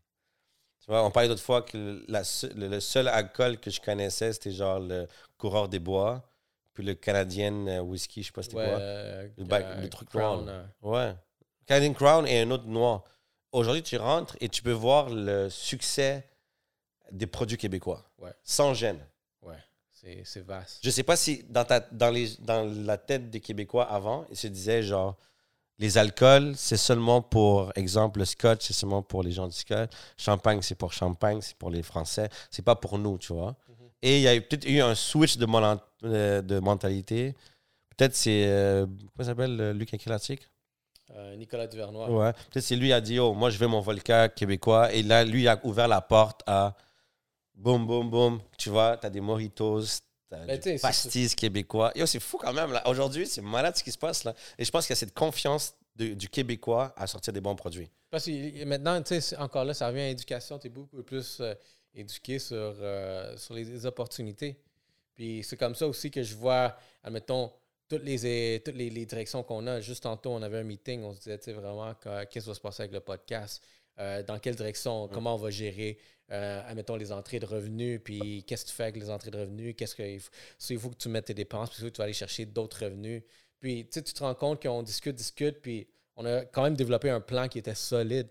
[0.80, 2.22] Tu vois, on parlait l'autre fois que la
[2.56, 5.06] le, le seul alcool que je connaissais, c'était genre le
[5.38, 6.28] coureur des bois,
[6.74, 8.78] puis le canadien euh, whisky, je sais pas c'était ouais, quoi.
[8.80, 10.64] euh, Le euh, le truc Crown, noir.
[10.84, 11.14] euh, Ouais.
[11.66, 13.04] Canadian Crown et un autre noir.
[13.52, 16.26] Aujourd'hui, tu rentres et tu peux voir le succès
[17.12, 18.02] des produits québécois.
[18.18, 18.32] Ouais.
[18.42, 18.98] Sans gêne.
[19.42, 19.58] ouais.
[19.92, 20.80] C'est c'est vaste.
[20.82, 24.36] Je sais pas si dans, ta, dans, les, dans la tête des Québécois avant, ils
[24.36, 25.16] se disaient genre,
[25.82, 29.90] les alcools, c'est seulement pour, exemple, le scotch, c'est seulement pour les gens du scotch.
[30.16, 32.28] Champagne, c'est pour champagne, c'est pour les Français.
[32.50, 33.56] C'est pas pour nous, tu vois.
[34.00, 35.46] Et il y a eu- peut-être eu un switch de,
[36.04, 37.34] euh, de mentalité.
[37.96, 40.48] Peut-être c'est, euh, comment s'appelle, euh, Luc Aquilatique?
[41.14, 42.08] Euh, Nicolas Duvernois.
[42.10, 42.32] Ouais.
[42.50, 44.92] Peut-être c'est lui qui a dit, oh, moi, je veux mon volcan québécois.
[44.92, 46.74] Et là, lui, il a ouvert la porte à
[47.54, 48.40] boum, boum, boum.
[48.56, 50.00] Tu vois, t'as des mojitos,
[50.46, 51.92] Ben, du pastis québécois.
[51.94, 52.72] Yo, c'est fou quand même.
[52.72, 52.86] là.
[52.88, 54.34] Aujourd'hui, c'est malade ce qui se passe là.
[54.58, 57.54] Et je pense qu'il y a cette confiance de- du Québécois à sortir des bons
[57.56, 57.90] produits.
[58.10, 60.58] Parce que maintenant, tu sais, c'est- encore là, ça revient à l'éducation.
[60.58, 61.54] Tu es beaucoup plus euh,
[61.94, 64.56] éduqué sur, euh, sur les, les opportunités.
[65.14, 67.52] Puis c'est comme ça aussi que je vois, admettons,
[67.88, 69.80] toutes les, toutes les, les directions qu'on a.
[69.80, 72.48] Juste tantôt, on avait un meeting, on se disait, tu sais, vraiment, que- qu'est-ce qui
[72.50, 73.62] va se passer avec le podcast?
[73.98, 75.08] Euh, dans quelle direction?
[75.08, 75.98] Comment on va gérer,
[76.30, 78.00] euh, admettons, les entrées de revenus?
[78.02, 79.74] Puis qu'est-ce que tu fais avec les entrées de revenus?
[79.76, 80.30] Qu'est-ce faut,
[80.70, 81.70] il faut que tu mettes tes dépenses?
[81.70, 83.22] Puis que tu vas aller chercher d'autres revenus.
[83.60, 85.86] Puis, tu te rends compte qu'on discute, discute, puis
[86.16, 88.28] on a quand même développé un plan qui était solide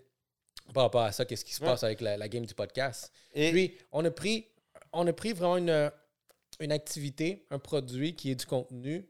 [0.74, 3.10] par rapport à ça, qu'est-ce qui se passe avec la, la game du podcast.
[3.34, 4.46] Et Puis, on a pris,
[4.92, 5.90] on a pris vraiment une,
[6.60, 9.08] une activité, un produit qui est du contenu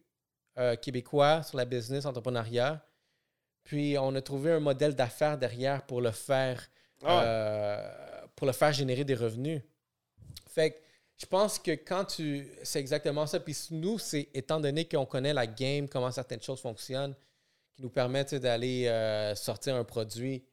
[0.59, 2.85] euh, québécois sur la business, entrepreneuriat.
[3.65, 6.69] Puis, on a trouvé un modèle d'affaires derrière pour le faire,
[7.05, 9.63] Ah euh, pour le faire générer des revenus.
[10.49, 10.77] Fait que
[11.19, 12.49] je pense que quand tu.
[12.65, 13.39] C'est exactement ça.
[13.39, 17.15] Puis nous, c'est étant donné qu'on connaît la game, comment certaines choses fonctionnent,
[17.75, 20.45] qui nous permettent d'aller euh, sortir un produit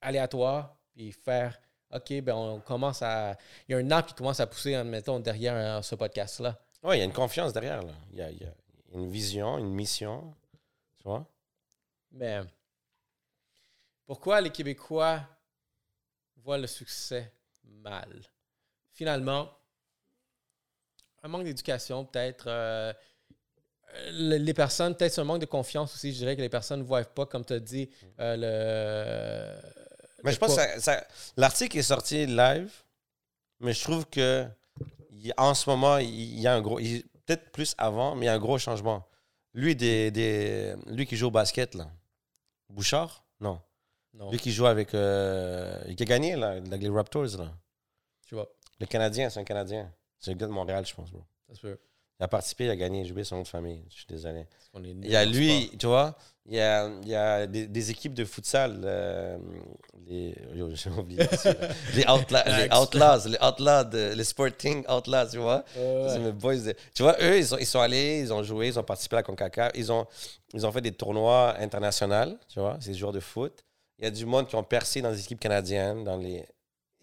[0.00, 1.60] aléatoire, puis faire
[1.94, 3.36] OK, ben on commence à.
[3.68, 6.58] Il y a un app qui commence à pousser, admettons, derrière euh, ce podcast-là.
[6.82, 7.82] ouais, il y a une confiance derrière.
[7.82, 7.92] Là.
[8.12, 8.52] Il, y a, il y a
[8.94, 10.34] une vision, une mission.
[10.98, 11.26] Tu vois?
[12.12, 12.40] Mais
[14.06, 15.20] pourquoi les Québécois
[16.36, 17.32] voient le succès
[17.64, 18.08] mal?
[18.92, 19.50] Finalement,
[21.22, 22.44] un manque d'éducation, peut-être.
[22.48, 22.92] euh,
[24.10, 26.12] le- les personnes, peut-être un manque de confiance aussi.
[26.12, 27.90] Je dirais que les personnes ne voient pas, comme tu as dit,
[28.20, 29.68] euh, le.
[30.24, 31.06] Mais le je pense que ça- ça-
[31.36, 32.72] l'article est sorti live,
[33.60, 34.46] mais je trouve que
[35.10, 36.76] il en ce moment, il y a un gros.
[36.78, 39.06] Peut-être plus avant, mais il y a un gros changement.
[39.54, 41.90] Lui, des, des, lui qui joue au basket, là.
[42.72, 43.24] Bouchard?
[43.40, 43.60] Non.
[44.14, 44.92] Non, Lui qui joue avec.
[44.94, 47.56] euh, il a gagné, là, avec les Raptors, là.
[48.26, 48.48] tu vois,
[48.78, 49.92] Le Canadien, c'est un Canadien.
[50.18, 51.24] C'est un gars de Montréal, je pense, bro.
[51.48, 51.80] ça se peut.
[52.22, 53.82] A participé, il a gagné, j'ai oublié son nom de famille.
[53.90, 54.40] Je suis désolé.
[54.40, 54.46] Est
[55.02, 55.78] Il y a lui, sport.
[55.78, 56.16] tu vois,
[56.46, 59.36] il y a, il y a des, des équipes de futsal, euh,
[60.06, 60.34] les,
[60.74, 61.18] j'ai oublié,
[61.94, 65.64] les, outla- les Outlaws, les Outlaws, de- les Sporting Outlaws, tu vois.
[65.76, 66.18] Ouais.
[66.18, 68.78] mes boys de- tu vois, eux, ils sont, ils sont allés, ils ont joué, ils
[68.78, 70.06] ont participé à la CONCACAF, ils ont,
[70.54, 73.64] ils ont fait des tournois internationaux, tu vois, c'est des joueurs de foot.
[73.98, 76.44] Il y a du monde qui ont percé dans les équipes canadiennes, dans les...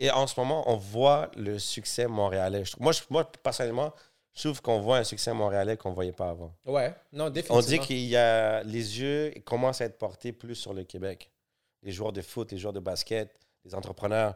[0.01, 2.63] Et en ce moment, on voit le succès montréalais.
[2.79, 3.93] Moi, je- moi, personnellement,
[4.41, 6.53] je trouve qu'on voit un succès montréalais qu'on ne voyait pas avant.
[6.65, 7.61] Ouais, non, On définitivement.
[7.61, 11.29] dit qu'il y a les yeux commencent à être portés plus sur le Québec.
[11.83, 14.35] Les joueurs de foot, les joueurs de basket, les entrepreneurs,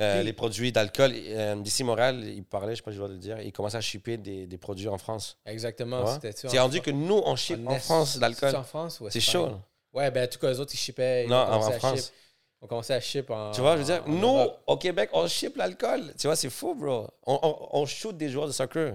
[0.00, 1.12] euh, les produits d'alcool.
[1.14, 3.52] Euh, D'ici Moral, il parlait, je ne sais pas si je dois le dire, il
[3.52, 5.38] commence à shipper des, des produits en France.
[5.46, 6.32] Exactement, Ouais.
[6.34, 8.50] C'est rendu que nous, on ship en, Est- France l'alcool.
[8.50, 9.50] C'est en France ou C'est chaud.
[9.92, 11.24] Ouais, ben, en tout cas, eux autres, ils shippaient.
[11.24, 12.12] ils Non, en, en France.
[12.60, 13.50] On commençait à ship en.
[13.52, 14.62] Tu vois, je veux dire, en nous, Europe.
[14.66, 16.12] au Québec, on ship l'alcool.
[16.18, 17.06] Tu vois, c'est fou, bro.
[17.26, 18.94] On, on, on shoot des joueurs de soccer.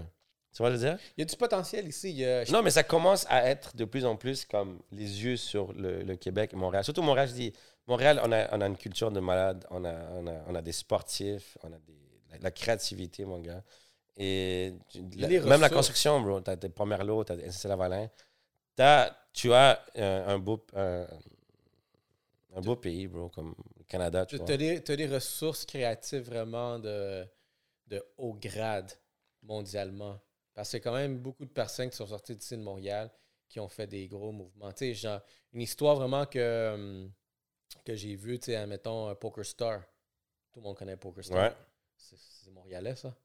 [0.53, 0.97] Tu vois, je veux dire?
[1.15, 2.09] Il y a du potentiel ici.
[2.09, 5.23] il y a- Non, mais ça commence à être de plus en plus comme les
[5.23, 6.83] yeux sur le, le Québec et Montréal.
[6.83, 7.53] Surtout Montréal, je dis,
[7.87, 10.61] Montréal, on a, on a une culture de malade, on a, on a, on a
[10.61, 11.93] des sportifs, on a des,
[12.31, 13.63] la, la créativité, mon gars.
[14.17, 14.73] Et
[15.17, 18.09] la- même la construction, bro, tu as tes premières lots, tu as SNC-Lavalin.
[18.75, 21.05] T'as- Tu as un, un beau, un,
[22.55, 26.79] un beau pays, bro, comme le Canada, tu as des, t'as des ressources créatives vraiment
[26.79, 27.23] de,
[27.87, 28.91] de haut grade
[29.43, 30.19] mondialement.
[30.59, 33.09] Parce a quand même beaucoup de personnes qui sont sorties d'ici de Montréal
[33.47, 34.73] qui ont fait des gros mouvements.
[34.73, 35.21] Tu sais, genre,
[35.53, 37.11] une histoire vraiment que, hum,
[37.85, 39.79] que j'ai vue, tu sais, admettons, un Poker Star.
[40.51, 41.37] Tout le monde connaît Poker Star.
[41.37, 41.53] Ouais.
[41.95, 43.15] C'est, montréalais, ça?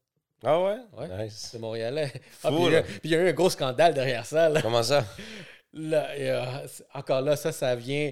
[0.45, 0.77] Ah ouais?
[0.93, 1.25] Ouais.
[1.25, 1.49] Nice.
[1.51, 2.09] C'est montréalais.
[2.45, 2.83] Ah, Fou, puis il y a- là.
[2.83, 4.47] puis il y a eu un gros scandale derrière ça.
[4.47, 4.61] Là.
[4.61, 5.03] Comment ça?
[5.73, 8.09] Là, euh, encore là, ça, ça vient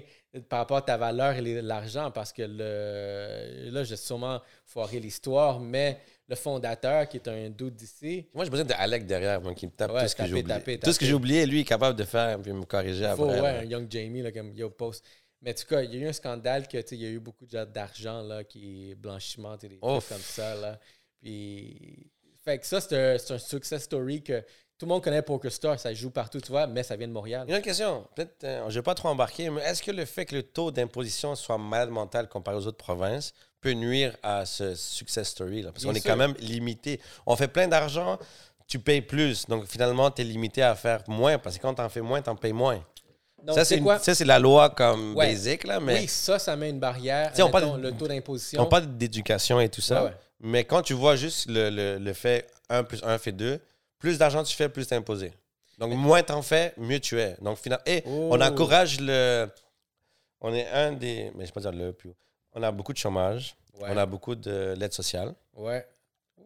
[0.50, 5.60] par rapport à ta valeur et l'argent, parce que le, là, j'ai sûrement foiré l'histoire,
[5.60, 9.66] mais le fondateur, qui est un doute d'ici, Moi, j'ai besoin d'Alec derrière, moi, qui
[9.66, 10.46] me tape Ouais, tout ce que j'ai oublié.
[10.46, 13.24] taper, Tout ce que j'ai oublié, lui, est capable de faire puis me corriger faut,
[13.24, 13.40] après.
[13.40, 13.58] ouais, là.
[13.60, 15.04] un Young Jamie, là, comme Yo Post.
[15.42, 17.20] Mais en tout cas, il y a eu un scandale que, il y a eu
[17.20, 20.80] beaucoup d'argent, là, qui est blanchiment, et des trucs comme ça, là.
[21.20, 22.10] Puis,
[22.44, 24.42] fait que ça, c'est un, c'est un success story que
[24.84, 27.12] tout le monde connaît Poker Star, ça joue partout, tu vois, mais ça vient de
[27.12, 27.46] Montréal.
[27.48, 28.04] Une question.
[28.14, 30.42] Peut-être, euh, je ne vais pas trop embarquer, mais est-ce que le fait que le
[30.42, 33.32] taux d'imposition soit malade mental comparé aux autres provinces
[33.62, 35.62] peut nuire à ce success story?
[35.62, 37.00] Parce qu'on est quand même limité.
[37.24, 38.18] On fait plein d'argent.
[38.66, 39.44] tu payes plus.
[39.46, 42.22] Donc, finalement, tu es limité à faire moins parce que quand tu en fais moins,
[42.22, 42.82] tu en payes moins.
[43.42, 45.26] Donc, ça, c'est une- ça, c'est la loi comme Ouais.
[45.26, 47.30] basic, là, mais Oui, ça, ça met une barrière.
[47.40, 48.64] On parle le taux on d'imposition.
[48.66, 50.02] parle d'éducation et tout ça.
[50.04, 50.16] Ouais, ouais.
[50.40, 53.60] Mais quand tu vois juste le, le, le fait 1 plus 1 fait 2,
[54.04, 55.32] plus d'argent tu fais, plus t'es imposé.
[55.78, 57.36] Donc, moins t'en fais, mieux tu es.
[57.40, 58.28] Donc, finalement, et Oh.
[58.32, 59.48] on encourage le.
[60.40, 61.24] On est un des.
[61.24, 62.16] Mais je ne vais pas dire le plus haut.
[62.52, 63.56] On a beaucoup de chômage.
[63.80, 63.88] Ouais.
[63.90, 65.34] On a beaucoup de l'aide sociale.
[65.56, 65.84] Ouais.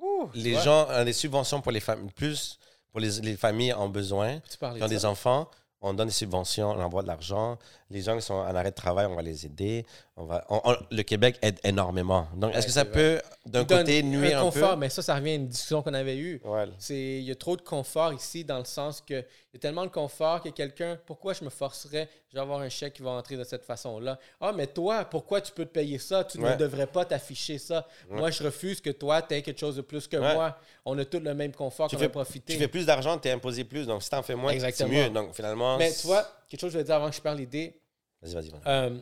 [0.00, 0.62] Ouh, Les ouais.
[0.62, 2.58] gens ont des subventions pour les familles, plus
[2.92, 4.38] pour les, les familles en besoin.
[4.40, 5.10] Qui ont de des ça?
[5.10, 5.50] enfants,
[5.80, 7.58] on donne des subventions, on envoie de l'argent.
[7.90, 9.86] Les gens qui sont en arrêt de travail, on va les aider.
[10.16, 12.28] On va, on- on- le Québec aide énormément.
[12.36, 14.76] Donc, Ouais, est-ce que ça peut, d'un côté, nuire un un, confort, peu?
[14.80, 16.38] mais ça, ça revient à une discussion qu'on avait eue.
[16.44, 16.64] Ouais.
[16.90, 19.84] Il y a trop de confort ici dans le sens que il y a tellement
[19.86, 23.10] de confort que quelqu'un, pourquoi je me forcerais, je vais avoir un chèque qui va
[23.12, 24.18] entrer de cette façon-là?
[24.40, 26.24] Ah, mais toi, pourquoi tu peux te payer ça?
[26.24, 27.86] Tu ne devrais pas t'afficher ça.
[28.10, 30.58] Moi, je refuse que toi, tu aies quelque chose de plus que moi.
[30.84, 32.52] On a tous le même confort Tu qu'on fais- va profiter.
[32.52, 33.86] Tu fais plus d'argent, tu es imposé plus.
[33.86, 35.08] Donc, si tu en fais moins, c'est mieux.
[35.08, 35.78] Donc, finalement.
[35.78, 37.80] Mais tu vois, quelque chose que je vais dire avant que je parle l'idée,
[38.22, 38.48] Vas-y, vas-y.
[38.50, 38.60] vas-y.
[38.66, 39.00] Euh,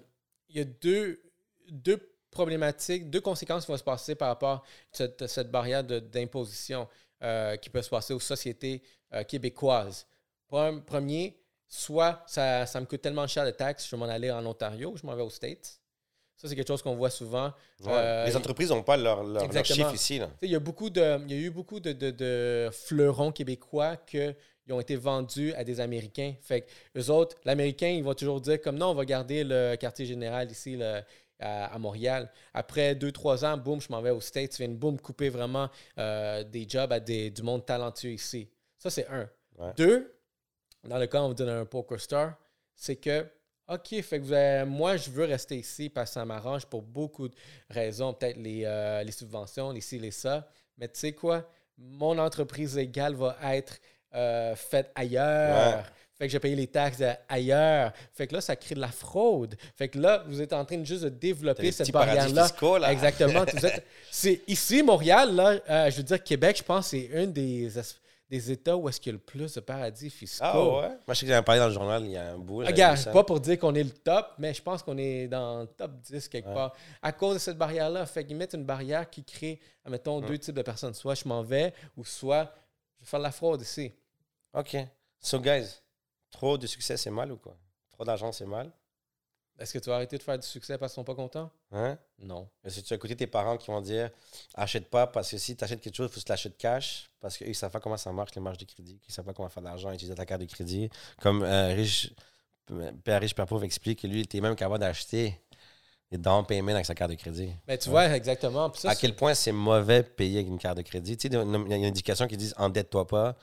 [0.48, 1.20] il y a deux,
[1.70, 1.98] deux
[2.30, 6.88] problématiques, deux conséquences qui vont se passer par rapport à cette, cette barrière d'imposition
[7.22, 8.82] euh, qui peut se passer aux sociétés
[9.14, 10.06] euh, québécoises.
[10.50, 14.30] Pre- Premier, soit ça, ça me coûte tellement cher de taxes, je vais m'en aller
[14.30, 15.80] en Ontario, je m'en vais aux States.
[16.36, 17.46] Ça, c'est quelque chose qu'on voit souvent.
[17.80, 17.92] Ouais.
[17.92, 19.42] euh, les entreprises n'ont pas leur, leur,
[19.94, 20.20] ici.
[20.42, 23.96] Il y, a beaucoup de, il y a eu beaucoup de, de- de fleurons québécois
[24.66, 26.34] qui ont été vendus à des Américains.
[26.42, 26.66] Fait que
[26.98, 30.50] eux autres, l'Américain, il va toujours dire comme non, on va garder le quartier général
[30.50, 31.00] ici le-
[31.38, 32.30] à, à Montréal.
[32.54, 34.50] Après deux, trois ans, boum, je m'en vais aux States.
[34.52, 38.48] Tu viens de boum couper vraiment euh, des jobs à des, du monde talentueux ici.
[38.78, 39.28] Ça, c'est un.
[39.58, 39.72] Ouais.
[39.76, 40.12] Deux,
[40.84, 42.36] dans le cas, on vous donne un poker star,
[42.74, 43.26] c'est que
[43.68, 46.82] OK, fait que vous avez- moi, je veux rester ici parce que ça m'arrange pour
[46.82, 47.34] beaucoup de
[47.68, 48.14] raisons.
[48.14, 50.48] Peut-être les, euh, les subventions, les ci, les ça.
[50.78, 51.48] Mais tu sais quoi?
[51.76, 53.78] Mon entreprise légale va être
[54.16, 55.76] euh, faite ailleurs.
[55.76, 55.82] Ouais.
[56.18, 57.92] Fait que j'ai payé les taxes ailleurs.
[58.14, 59.54] Fait que là, ça crée de la fraude.
[59.76, 62.42] Fait que là, vous êtes en train de juste de développer cette barrière-là.
[62.78, 62.92] là.
[62.92, 63.44] Exactement.
[63.44, 67.68] Êtes- c'est ici, Montréal, là, euh, je veux dire, Québec, je pense, c'est un des,
[68.30, 70.44] des États où est-ce qu'il y a le plus de paradis fiscaux.
[70.46, 70.88] Ah ouais?
[70.88, 72.60] Moi, je sais que j'avais parlé dans le journal, il y a un bout.
[72.60, 75.66] Regarde, pas pour dire qu'on est le top, mais je pense qu'on est dans le
[75.66, 76.54] top 10 quelque Ouais.
[76.54, 76.72] part.
[77.02, 80.56] À cause de cette barrière-là, fait qu'ils mettent une barrière qui crée, admettons, deux types
[80.56, 80.94] de personnes.
[80.94, 82.54] Soit je m'en vais, ou soit
[83.00, 83.92] je vais faire de la fraude ici.
[84.56, 84.76] OK.
[85.20, 85.82] So, guys,
[86.30, 87.56] trop de succès, c'est mal ou quoi?
[87.92, 88.72] Trop d'argent, c'est mal?
[89.58, 91.50] Est-ce que tu vas arrêter de faire du succès parce qu'ils sont pas contents?
[91.72, 91.98] Hein?
[92.18, 92.48] Non.
[92.64, 94.10] Est-ce que tu as écouté tes parents qui vont dire
[94.54, 97.10] achète pas parce que si tu achètes quelque chose, il faut que tu l'achètes cash
[97.20, 99.24] parce qu'ils ne savent pas comment ça marche, les marges de crédit, qu'ils ne savent
[99.24, 100.90] pas comment faire de l'argent, utiliser ta carte de crédit.
[101.20, 102.12] Comme euh, riche,
[103.04, 105.40] Père Riche, Père Pauvre explique que lui, il était même capable d'acheter
[106.10, 107.50] des down payment avec sa carte de crédit.
[107.66, 108.72] Mais tu vois, exactement.
[108.74, 111.16] Ça, à quel point c'est mauvais payer avec une carte de crédit?
[111.16, 113.36] Tu sais, il y a une indication qui dit endette-toi pas,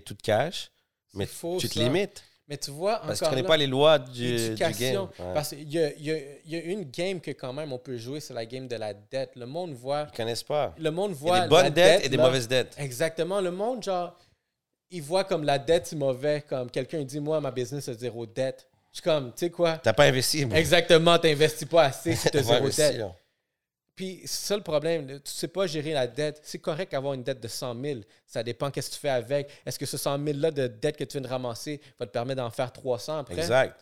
[0.00, 0.70] tout cash,
[1.14, 1.80] mais c'est faux, tu te ça.
[1.80, 5.02] limites Mais tu vois, parce que tu connais là, pas les lois du, du game.
[5.18, 5.34] Ouais.
[5.34, 7.78] Parce qu'il y a, il y a- y a une game que quand même on
[7.78, 9.32] peut jouer, c'est la game de la dette.
[9.36, 10.74] Le monde voit, Ils connaissent pas.
[10.78, 12.22] le monde Il y voit a des bonnes dettes dette, et des là.
[12.24, 12.74] mauvaises dettes.
[12.78, 13.40] Exactement.
[13.42, 14.18] Le monde, genre,
[14.90, 16.42] il voit comme la dette, c'est mauvais.
[16.48, 18.66] Comme quelqu'un dit, moi, ma business a zéro dette.
[18.92, 19.76] Je suis comme, tu sais quoi?
[19.76, 20.46] T'as pas investi.
[20.46, 22.96] mais- Exactement, tu n'investis pas assez si tu as T'as zéro investi, dette.
[22.96, 23.14] là.
[23.98, 25.08] Puis, c'est ça le problème.
[25.08, 26.38] Tu sais pas gérer la dette.
[26.44, 28.00] C'est correct d'avoir une dette de 100 000.
[28.28, 29.50] Ça dépend qu'est-ce que tu fais avec.
[29.66, 32.40] Est-ce que ce 100 000-là de dette que tu viens de ramasser va te permettre
[32.40, 33.34] d'en faire 300 après?
[33.34, 33.76] Exact.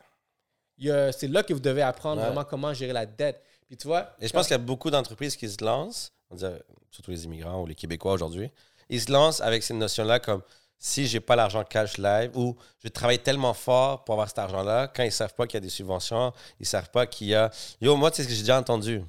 [0.78, 2.28] C'est là que vous devez apprendre Ouais.
[2.28, 3.42] vraiment comment gérer la dette.
[3.66, 6.34] Puis tu vois, Et je pense qu'il y a beaucoup d'entreprises qui se lancent, on
[6.36, 8.50] dirait, surtout les immigrants ou les Québécois aujourd'hui,
[8.88, 10.40] ils se lancent avec cette notion-là comme
[10.78, 14.88] si j'ai pas l'argent cash live ou je travaille tellement fort pour avoir cet argent-là,
[14.88, 17.50] quand ils savent pas qu'il y a des subventions, ils savent pas qu'il y a.
[17.82, 19.02] Yo, moi, tu sais ce que j'ai déjà entendu?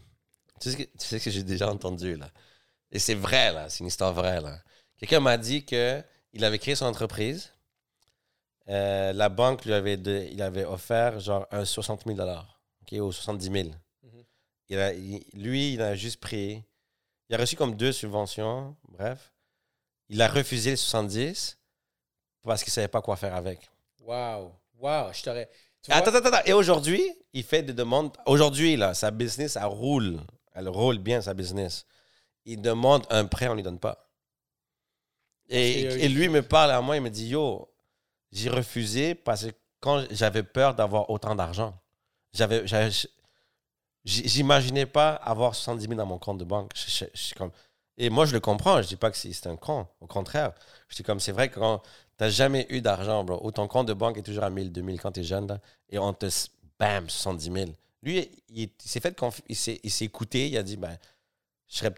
[0.59, 2.29] Tu sais ce que, tu sais que j'ai déjà entendu, là?
[2.91, 3.69] Et c'est vrai, là.
[3.69, 4.59] C'est une histoire vraie, là.
[4.97, 6.03] Quelqu'un m'a dit que
[6.33, 7.51] il avait créé son entreprise.
[8.69, 13.11] Euh, la banque lui avait, de- il avait offert genre un 60 000 OK, ou
[13.11, 13.69] 70 000
[14.69, 16.61] il a- il- lui, il a juste pris.
[17.29, 19.31] Il a reçu comme deux subventions, bref.
[20.09, 21.57] Il a refusé les 70
[22.43, 23.69] parce qu'il ne savait pas quoi faire avec.
[24.01, 25.49] wow, wow, je t'aurais.
[25.89, 26.45] Attends, attends, attends.
[26.45, 27.01] Et aujourd'hui,
[27.33, 28.11] il fait des demandes.
[28.25, 30.19] Aujourd'hui, là, sa business, elle roule.
[30.57, 31.85] Elle roule bien, sa business.
[32.45, 34.09] Il demande un prêt, on ne lui donne pas.
[35.49, 37.69] Et, et lui me parle à moi, il me dit Yo,
[38.31, 41.79] j'ai refusé parce que quand j'avais peur d'avoir autant d'argent,
[42.33, 42.65] j'avais,
[44.05, 46.71] j'imaginais pas avoir 70 000 dans mon compte de banque.
[46.75, 47.51] Je- je- je suis comme,
[47.97, 48.81] et moi, je le comprends.
[48.81, 49.87] Je dis pas que c'est un con.
[50.01, 50.53] Au contraire,
[50.89, 51.81] je dis comme c'est vrai que quand
[52.17, 55.11] t'as jamais eu d'argent, ou ton compte de banque est toujours à 1000, 2000 quand
[55.13, 56.27] tu es jeune, là, et on te,
[56.79, 57.71] bam, 70 000.
[58.07, 60.97] Lui, il, il s'est fait confi- il s'est il s'est écouté, il a dit, ben,
[61.67, 61.91] je serais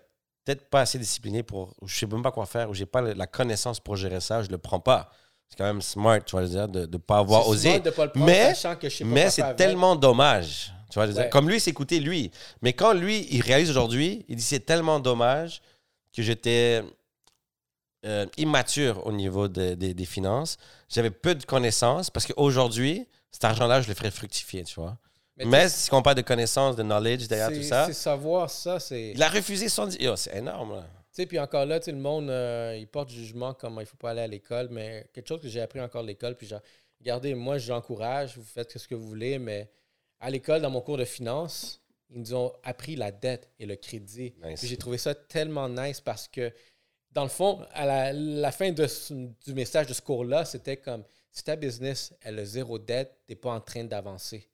[0.44, 1.74] peut-être pas assez discipliné pour.
[1.86, 4.50] Je sais même pas quoi faire, ou j'ai pas la connaissance pour gérer ça, je
[4.50, 5.12] le prends pas.
[5.48, 7.80] C'est quand même smart, tu vois, dire, de ne pas avoir C'est osé.
[7.80, 10.74] de pas le prendre, mais sachant que je sais pas mais c'est tellement dommage.
[10.90, 11.24] Tu vois, je veux dire.
[11.26, 11.30] Ouais.
[11.30, 12.32] Comme lui, il s'écoutait lui.
[12.64, 15.62] Mais quand lui, il réalise aujourd'hui, il dit c'est tellement dommage
[16.16, 16.84] que j'étais
[18.06, 20.58] euh, immature au niveau de- de- des finances.
[20.88, 24.98] J'avais peu de connaissances parce qu'aujourd'hui, cet argent-là, je le ferais fructifier, tu vois.
[25.40, 28.80] Mais Mais, si on parle de connaissances, de knowledge derrière tout ça, c'est savoir ça,
[28.80, 29.12] c'est.
[29.12, 29.90] il a refusé son...
[29.90, 30.86] Yo, c'est énorme, là.
[31.12, 34.12] Tu sais, puis encore là, le monde, euh, il porte jugement comme il faut pas
[34.12, 36.62] aller à l'école, mais quelque chose que j'ai appris encore à l'école, puis genre,
[37.00, 39.72] regardez, moi, j'encourage, vous faites ce que vous voulez, mais
[40.20, 43.76] à l'école, dans mon cours de finance, ils nous ont appris la dette et le
[43.76, 44.34] crédit.
[44.44, 44.66] Nice.
[44.66, 46.52] J'ai trouvé ça tellement nice parce que,
[47.12, 48.88] dans le fond, à la, la fin de
[49.46, 53.32] du message de ce cours-là, c'était comme, si ta business, elle a zéro dette, tu
[53.32, 54.49] n'es pas en train d'avancer.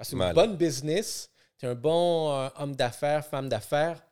[0.00, 0.34] Parce qu'une Mal.
[0.34, 1.28] bonne business,
[1.58, 4.02] tu es un bon euh, homme d'affaires, femme d'affaires,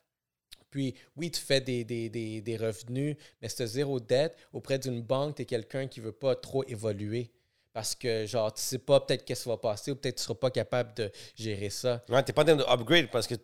[0.70, 5.00] puis, oui, tu fais des, des, des, des revenus, mais as zéro dette auprès d'une
[5.00, 7.30] banque, tu es quelqu'un qui ne veut pas trop évoluer.
[7.72, 10.24] Parce que, genre, tu sais pas peut-être qu'est-ce qui va passer ou peut-être tu ne
[10.24, 12.04] seras pas capable de gérer ça.
[12.10, 13.36] Ouais, t'es pas en train de upgrade parce que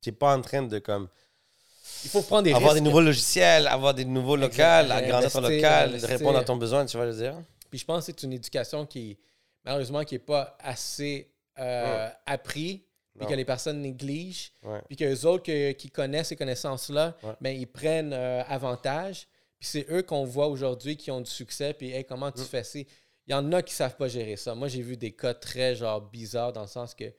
[0.00, 1.08] t'es pas en train de comme
[2.04, 2.84] Il faut prendre des avoir risques.
[2.84, 6.08] des nouveaux logiciels, avoir des nouveaux locales, agrandir ton local, investir.
[6.08, 7.34] répondre à ton besoin, tu je veux dire.
[7.68, 9.18] Puis je pense que c'est une éducation qui,
[9.64, 12.84] malheureusement, qui n'est pas assez euh, appris,
[13.18, 14.52] puis que les personnes négligent,
[14.86, 19.26] puis que les autres que- qui connaissent ces connaissances-là, ben, ils prennent euh, avantage.
[19.58, 22.34] Puis c'est eux qu'on voit aujourd'hui qui ont du succès, puis hey, comment Mm.
[22.34, 22.78] tu fais ça?
[22.78, 22.86] Il
[23.32, 24.54] y en a qui savent pas gérer ça.
[24.54, 27.12] Moi, j'ai vu des cas très genre bizarres dans le sens que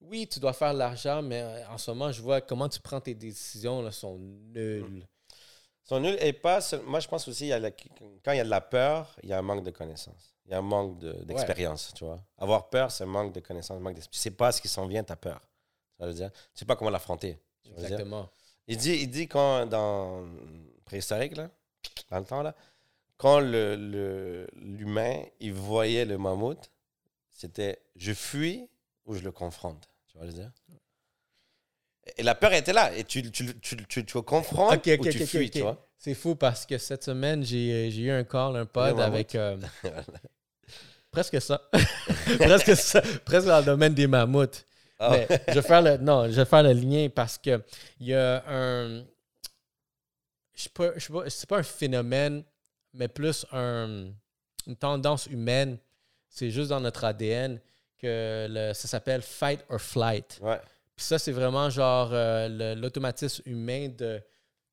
[0.00, 2.80] oui, tu dois faire de l'argent, mais euh, en ce moment, je vois comment tu
[2.80, 5.06] prends tes décisions là, sont nulles.
[5.84, 6.60] Sont nuls et pas.
[6.86, 9.16] Moi, je pense aussi, il y a la- quand il y a de la peur,
[9.24, 10.34] il y a un manque de connaissances.
[10.50, 12.20] Il y a un manque de- d'expérience, tu vois.
[12.36, 14.10] Avoir peur, c'est un manque de connaissances, manque d'expérience.
[14.10, 15.40] Tu sais pas ce qui s'en vient, ta peur.
[15.98, 16.32] Ça veut dire.
[16.32, 17.38] Tu sais pas comment l'affronter.
[17.62, 17.70] tu.
[17.70, 18.28] Exactement.
[18.66, 20.26] Il dit, il dit quand dans
[20.84, 21.50] préhistorique, là,
[22.10, 22.54] dans le temps, là,
[23.16, 26.70] quand le- le- l'humain, il voyait le mammouth,
[27.30, 28.68] c'était je fuis
[29.06, 29.88] ou je le confronte.
[30.08, 30.50] Tu vois, je veux dire.
[32.16, 32.92] Et la peur était là.
[32.96, 35.86] Et tu, tu, tu, tu, tu le confrontes Ok, ok, ou tu fuis, tu vois.
[35.96, 39.34] C'est fou parce que cette semaine, j'ai eu un call, un pod avec.
[39.34, 39.56] euh,
[41.10, 41.60] presque ça.
[42.38, 43.02] presque ça.
[43.24, 44.64] Presque dans le domaine des mammouths.
[44.98, 45.10] Ah.
[45.12, 47.62] Mais je vais faire le, non, je vais faire le lien parce que
[47.98, 49.04] il y a un.
[50.54, 52.44] Je sais pas, je sais pas, c'est pas un phénomène,
[52.92, 54.08] mais plus un,
[54.66, 55.78] une tendance humaine.
[56.28, 57.58] C'est juste dans notre ADN
[57.98, 60.38] que le- ça s'appelle fight or flight.
[60.42, 60.60] Ouais.
[60.94, 64.20] Puis ça, c'est vraiment genre euh, l'automatisme humain de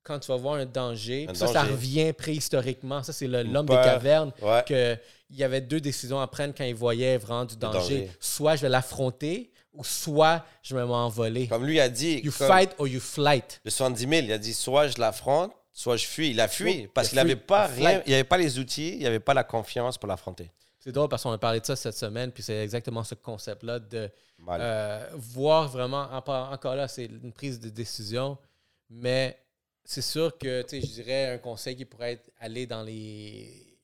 [0.08, 1.28] quand tu vas voir un danger.
[1.30, 3.04] Un ça, revient préhistoriquement.
[3.04, 4.32] Ça, c'est l'homme des cavernes.
[4.42, 4.64] Ouais.
[4.66, 4.98] Que
[5.30, 7.78] il y avait deux décisions à prendre quand il voyait vraiment du danger.
[7.80, 8.12] danger.
[8.20, 11.48] Soit je vais l'affronter ou soit je vais m'envoler.
[11.48, 13.60] Comme lui a dit, You fight or you flight.
[13.66, 16.30] le 70 000, il a dit soit je l'affronte, soit je fuis.
[16.32, 19.04] Il a fui parce il qu'il n'avait pas rien, il avait pas les outils, il
[19.04, 20.50] n'avait pas la confiance pour l'affronter.
[20.80, 23.80] C'est drôle parce qu'on a parlé de ça cette semaine, puis c'est exactement ce concept-là
[23.80, 24.10] de
[24.50, 28.38] euh, voir vraiment, en- encore là, c'est une prise de décision,
[28.90, 29.38] mais
[29.90, 33.78] c'est sûr que, tu sais, je dirais un conseil qui pourrait être aller dans les...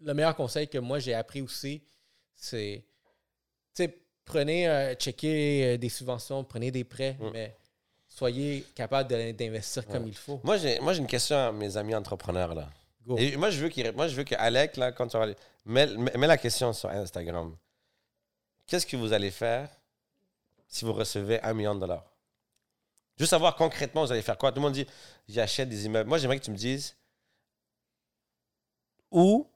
[0.00, 1.82] Le meilleur conseil que moi j'ai appris aussi,
[2.34, 2.84] c'est,
[3.74, 7.30] tu sais, prenez, euh, checkez euh, des subventions, prenez des prêts, Mm.
[7.32, 7.56] mais
[8.08, 10.08] soyez capable d'investir comme Ouais.
[10.10, 10.40] il faut.
[10.42, 12.54] Moi, j'ai, moi, j'ai une question à mes amis entrepreneurs.
[12.54, 12.68] Là.
[13.06, 13.16] Go.
[13.16, 15.36] Et moi, je veux, qu'il, moi, je veux que Alec, là, quand tu vas aller,
[15.64, 17.56] mets- mets la question sur Instagram.
[18.66, 19.68] Qu'est-ce que vous allez faire
[20.66, 22.04] si vous recevez un million de dollars?
[23.16, 24.50] Juste savoir concrètement, vous allez faire quoi?
[24.50, 24.86] Tout le monde dit,
[25.28, 26.08] j'achète des immeubles.
[26.08, 26.96] Moi, j'aimerais que tu me dises
[29.10, 29.48] où,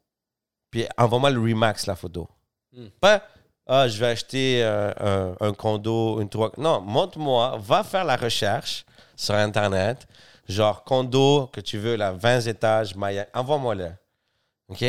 [0.71, 2.29] puis envoie-moi le Remax, la photo.
[2.73, 2.89] Hmm.
[3.01, 3.27] Pas,
[3.67, 4.93] ah, je vais acheter euh,
[5.41, 6.53] un, un condo, une trois.
[6.57, 8.87] Non, montre-moi, va faire la recherche
[9.17, 10.07] sur Internet,
[10.49, 13.91] genre condo que tu veux, là, 20 étages, Maya, envoie-moi-le.
[14.69, 14.85] OK?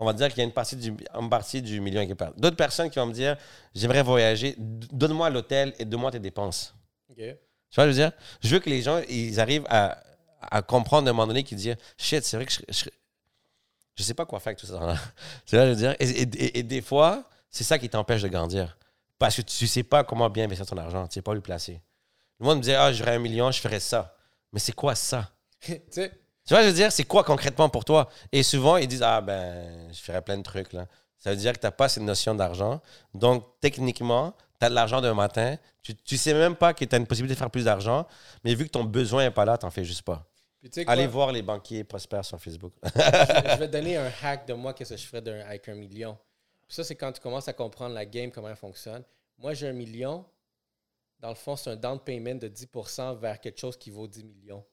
[0.00, 2.40] On va dire qu'il y a une partie du, une partie du million qui perdue.
[2.40, 3.36] D'autres personnes qui vont me dire,
[3.74, 6.74] j'aimerais voyager, donne-moi l'hôtel et donne-moi tes dépenses.
[7.10, 7.22] OK.
[7.70, 8.12] Tu vois, je veux dire,
[8.42, 10.02] je veux que les gens, ils arrivent à,
[10.40, 12.84] à comprendre à un moment donné qu'ils disent, shit, c'est vrai que je, je,
[13.96, 14.80] je sais pas quoi faire avec tout ça.
[14.80, 14.96] là.
[15.46, 18.22] Tu vois, je veux dire, et, et- et- et des fois, c'est ça qui t'empêche
[18.22, 18.76] de grandir.
[19.18, 21.40] Parce que tu sais pas comment bien investir ton argent, tu sais pas où le
[21.42, 21.80] placer.
[22.40, 24.16] Le monde me disait, ah, j'aurais un million, je ferais ça.
[24.52, 25.30] Mais c'est quoi ça?
[25.60, 26.10] tu sais,
[26.46, 28.08] Tu vois, je veux dire, c'est quoi concrètement pour toi?
[28.32, 30.86] Et souvent, ils disent, ah, ben, je ferais plein de trucs, là.
[31.18, 32.80] Ça veut dire que tu n'as pas cette notion d'argent.
[33.14, 35.56] Donc, techniquement, tu as de l'argent d'un matin.
[35.82, 38.06] Tu ne sais même pas que tu as une possibilité de faire plus d'argent.
[38.44, 40.24] Mais vu que ton besoin n'est pas là, tu n'en fais juste pas.
[40.60, 40.92] puis tu sais quoi?
[40.92, 42.72] Allez voir les banquiers prospères sur Facebook.
[42.84, 45.68] je, je vais te donner un hack de moi, qu'est-ce que je ferais d'un- avec
[45.68, 46.16] un million.
[46.68, 49.02] Puis ça, c'est quand tu commences à comprendre la game, comment elle fonctionne.
[49.38, 50.24] Moi, j'ai un million,
[51.18, 54.22] dans le fond, c'est un down payment de 10% vers quelque chose qui vaut 10
[54.24, 54.64] millions.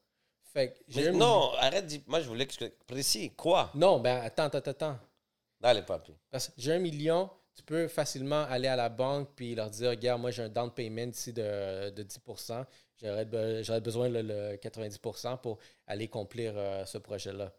[0.54, 2.08] Fait que j'ai Mais un non, arrête.
[2.08, 3.32] Moi, je voulais que tu précis.
[3.32, 3.72] Quoi?
[3.76, 5.00] Non, ben attends, attends, attends.
[5.64, 6.14] Allez, papi.
[6.30, 9.90] Parce que j'ai un million, tu peux facilement aller à la banque puis leur dire
[9.90, 12.66] Regarde, moi j'ai un down payment ici de, de 10%.
[13.02, 17.52] J'aurais be- j'aurais besoin le, le 90% pour aller accomplir euh, ce projet-là.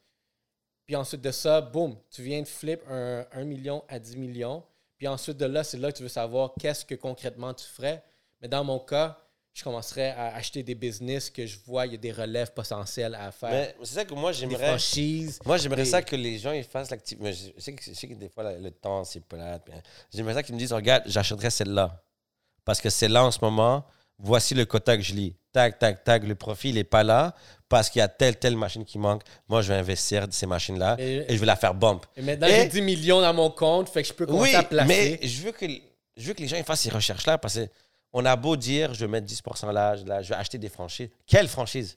[0.86, 4.64] Puis ensuite de ça, boum, tu viens de flip un, 1 million à 10 millions.
[4.96, 8.03] Puis ensuite de là, c'est là que tu veux savoir qu'est-ce que concrètement tu ferais.
[8.40, 9.18] Mais dans mon cas,
[9.59, 13.14] je commencerais à acheter des business que je vois, il y a des relèves potentielles
[13.16, 13.50] à faire.
[13.50, 14.68] Mais c'est ça que moi, des j'aimerais.
[14.68, 15.40] franchises.
[15.44, 17.24] Moi, j'aimerais des- ça que les gens ils fassent l'activité.
[17.24, 19.62] Mais je sais, que, je sais que des fois, le temps, c'est plate.
[19.68, 19.82] mais
[20.14, 22.02] J'aimerais ça qu'ils me disent Regarde, j'achèterais celle-là.
[22.64, 23.84] Parce que celle-là, en ce moment,
[24.18, 25.34] voici le quota que je lis.
[25.52, 26.22] Tac, tac, tac.
[26.22, 27.34] Le profit, il n'est pas là
[27.68, 29.22] parce qu'il y a telle, telle machine qui manque.
[29.48, 32.06] Moi, je vais investir de ces machines-là Et- et, je vais la faire bump.
[32.16, 34.62] Et maintenant, j'ai 10 millions dans mon compte, fait que je peux commencer Oui, à
[34.62, 35.18] placer.
[35.20, 35.66] mais je veux, que,
[36.16, 37.59] je veux que les gens ils fassent ces recherches-là parce
[38.12, 41.11] qu'on a beau dire je vais mettre 10% là, là, je vais acheter des franchises.
[41.26, 41.96] Quelle franchise?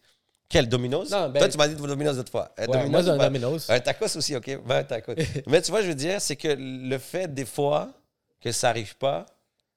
[0.49, 1.09] Quelle Domino's?
[1.11, 2.51] Non, ben- Toi, tu m'as dit de Domino's l'autre fois.
[2.59, 3.17] Euh, Ouais, Domino's moi, un?
[3.17, 3.69] Domino's.
[3.69, 4.49] Un tacos aussi, OK?
[4.69, 5.15] Un tacos.
[5.47, 7.89] Mais tu vois, je veux dire, c'est que le fait, des fois,
[8.41, 9.25] que ça n'arrive pas,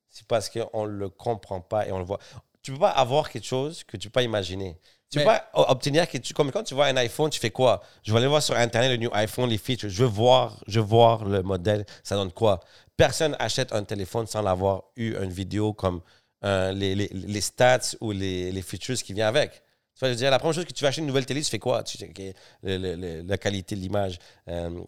[0.09, 2.19] c'est parce qu'on ne le comprend pas et on le voit.
[2.63, 4.77] Tu ne peux pas avoir quelque chose que tu ne peux pas imaginer.
[5.11, 6.33] Tu ne peux pas obtenir quelque chose.
[6.33, 7.81] Comme quand tu vois un iPhone, tu fais quoi?
[8.03, 9.89] Je vais aller voir sur Internet le new iPhone, les features.
[9.91, 11.85] Je veux voir, je veux voir le modèle.
[12.03, 12.59] Ça donne quoi?
[12.97, 16.01] Personne achète un téléphone sans l'avoir eu une vidéo comme
[16.45, 19.53] euh, les, les- les stats ou les, les features qui viennent avec.
[19.53, 21.41] Tu vois, je veux dire, la première chose que tu vas acheter une nouvelle télé,
[21.43, 21.83] tu fais quoi?
[21.85, 22.35] Tu sais, OK,
[22.65, 24.19] le- le- la qualité de l'image,
[24.49, 24.85] euh,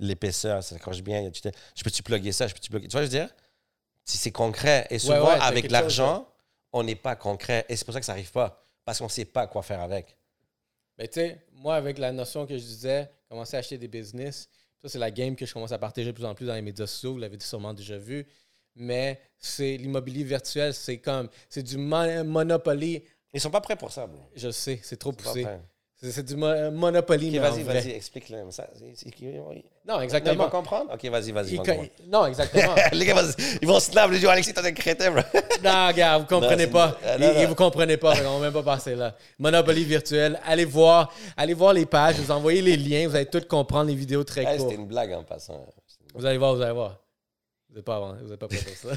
[0.00, 1.30] l'épaisseur, ça accroche bien.
[1.30, 2.46] Tu te- je peux-tu plugger ça?
[2.46, 2.88] Je peux-tu plugger?
[2.88, 3.28] Tu vois, je veux dire,
[4.04, 4.86] si c'est concret.
[4.90, 6.28] Et souvent, ouais, avec l'argent,
[6.72, 7.66] on n'est pas concret.
[7.68, 8.64] Et c'est pour ça que ça n'arrive pas.
[8.84, 10.16] Parce qu'on ne sait pas quoi faire avec.
[10.98, 14.48] Mais tu sais, moi, avec la notion que je disais, commencer à acheter des business,
[14.80, 16.62] ça, c'est la game que je commence à partager de plus en plus dans les
[16.62, 17.12] médias sociaux.
[17.14, 18.26] Vous l'avez sûrement déjà vu.
[18.76, 23.02] Mais c'est l'immobilier virtuel, c'est comme, c'est du mon- Monopoly.
[23.32, 24.20] Ils sont pas prêts pour ça, bro.
[24.34, 25.46] Je sais, c'est trop Ils poussé.
[25.98, 28.36] C'est du mo- Monopoly, Ok, mais en vas-y, vas-y, explique-le.
[28.50, 29.62] C'est- c'est- ils- Non, ils
[29.94, 30.50] vont exactement.
[30.50, 30.92] comprendre?
[30.92, 31.54] Ok, vas-y, vas-y.
[31.54, 32.74] Ils non, exactement.
[32.92, 33.22] Les gars,
[33.62, 35.22] ils vont snap, les gens, Alexis, t'es un crétin, bro.
[35.64, 36.98] Non, gars, vous comprenez Non, pas.
[37.02, 37.40] euh, non, non.
[37.40, 38.12] et vous comprenez pas.
[38.26, 39.16] On va même pas passer là.
[39.38, 40.38] Monopoly virtuel.
[40.44, 42.16] Allez voir, allez voir les pages.
[42.16, 43.08] Je vous envoyer les liens.
[43.08, 44.68] Vous allez tout comprendre les vidéos très Hey, courtes.
[44.70, 45.64] C'était une blague en passant.
[46.14, 47.00] Vous allez voir, vous allez voir.
[47.76, 48.88] Vous n'êtes pas avant, vous êtes pas prêts pour ça.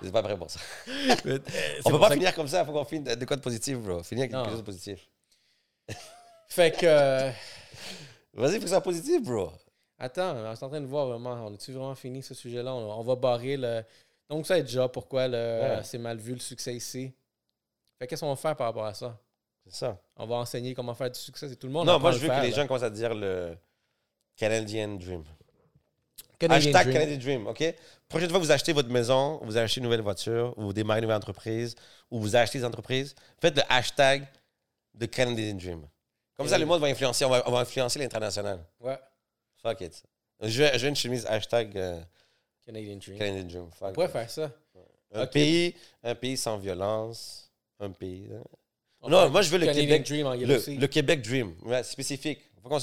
[0.00, 0.58] Je suis pas prêt pour ça.
[1.24, 1.38] Mais, euh,
[1.84, 3.78] On peut pas que- finir comme ça, il faut qu'on finisse de quoi de positif,
[3.78, 4.02] bro.
[4.02, 4.40] Finir avec Non.
[4.42, 5.08] quelque chose de positif.
[6.48, 6.86] Fait que.
[6.86, 7.30] euh,
[8.34, 9.52] Vas-y, faut que ça soit positif, bro.
[9.96, 11.34] Attends, on est en train de voir vraiment.
[11.46, 12.74] On a-tu vraiment fini ce sujet-là?
[12.74, 13.84] On, on va barrer le.
[14.28, 15.80] Donc, ça est déjà pourquoi le, Ouais.
[15.84, 17.12] c'est mal vu le succès ici.
[17.98, 19.16] Fait qu'est-ce qu'on va faire par rapport à ça?
[19.66, 19.98] C'est ça.
[20.16, 21.48] On va enseigner comment faire du succès.
[21.48, 21.86] C'est tout le monde.
[21.86, 22.56] Non, moi, je veux que les là.
[22.56, 23.56] gens commencent à dire le
[24.36, 25.22] Canadian Dream.
[26.38, 26.92] Canadian Hashtag Dream.
[26.94, 27.74] Canadian Dream, OK?
[28.08, 30.98] Prochaine fois que vous achetez votre maison, vous achetez une nouvelle voiture, ou vous démarrez
[30.98, 31.74] une nouvelle entreprise,
[32.10, 34.26] ou vous achetez des entreprises, faites le hashtag
[34.94, 35.82] de Canadian Dream.
[36.36, 38.64] Comme ça, le monde va influencer, on va, on va influencer l'international.
[38.80, 38.98] Ouais.
[39.62, 40.02] Fuck it.
[40.42, 42.00] Je veux, je une chemise hashtag euh,
[42.64, 43.18] Canadian Dream.
[43.18, 43.62] Canadian Dream.
[43.68, 44.12] On Fuck pourrait it.
[44.12, 44.50] faire ça.
[45.12, 47.50] Un, pays, un pays sans violence.
[47.78, 48.28] Un pays.
[48.34, 48.42] hein.
[49.02, 50.06] On Non, moi, je veux le Canadian Québec.
[50.06, 51.54] Dream en Le, le Québec Dream.
[51.62, 52.40] Ouais, spécifique.
[52.62, 52.78] Faut qu'on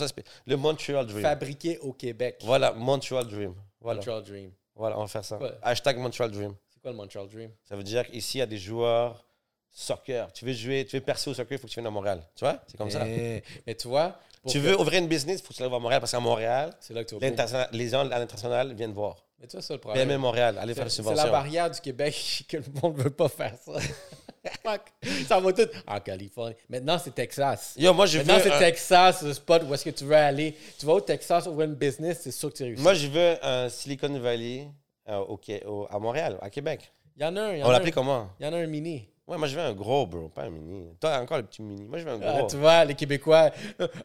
[0.46, 1.22] Le Montreal Dream.
[1.22, 2.40] Fabriqué au Québec.
[2.44, 3.54] Voilà, Montreal Dream.
[3.80, 4.00] Voilà.
[4.00, 4.52] Montreal Dream.
[4.76, 5.38] Voilà, on va faire ça.
[5.38, 5.52] Ouais.
[5.62, 6.54] Hashtag Montreal Dream.
[6.70, 7.52] C'est quoi le Montreal Dream?
[7.64, 9.24] Ça veut dire qu'ici, il y a des joueurs
[9.72, 10.32] soccer.
[10.34, 12.22] Tu veux jouer, tu veux percer au soccer, il faut que tu viennes à Montréal.
[12.36, 12.60] Tu vois?
[12.68, 13.08] C'est comme ça.
[13.08, 15.70] Eh, Mais tu vois, Tu que- veux ouvrir une business, il faut que tu ailles
[15.70, 18.74] voir Montréal parce qu'à Montréal, c'est là que tu vas l'international- les gens à l'international
[18.74, 19.18] viennent voir.
[19.40, 20.08] Mais tu vois, ça le problème.
[20.08, 21.32] PME Montréal, allez faire C'est une c'est la subvention.
[21.32, 23.74] barrière du Québec que le monde ne veut pas faire ça.
[24.64, 24.82] Fuck.
[25.28, 26.56] ça va tout en Californie.
[26.70, 27.74] Maintenant, c'est Texas.
[27.78, 30.16] Yo, moi, je veux, Maintenant, c'est un- Texas, le spot où est-ce que tu veux
[30.16, 30.56] aller.
[30.80, 32.82] Tu vas au Texas ouvrir une business, c'est sûr que tu réussis.
[32.82, 34.70] moi, je veux un Silicon Valley
[35.10, 36.92] euh, au, au- à Montréal, à Québec.
[37.18, 37.52] Il y en a un.
[37.54, 38.30] Il y en On l'appelait comment?
[38.40, 39.10] il y en a un mini.
[39.28, 40.96] Ouais, moi, je veux un gros, bro, pas un mini.
[41.02, 41.84] Toi, encore le petit mini.
[41.86, 42.48] Moi, je veux un Ah, gros.
[42.48, 43.52] tu vois, les Québécois,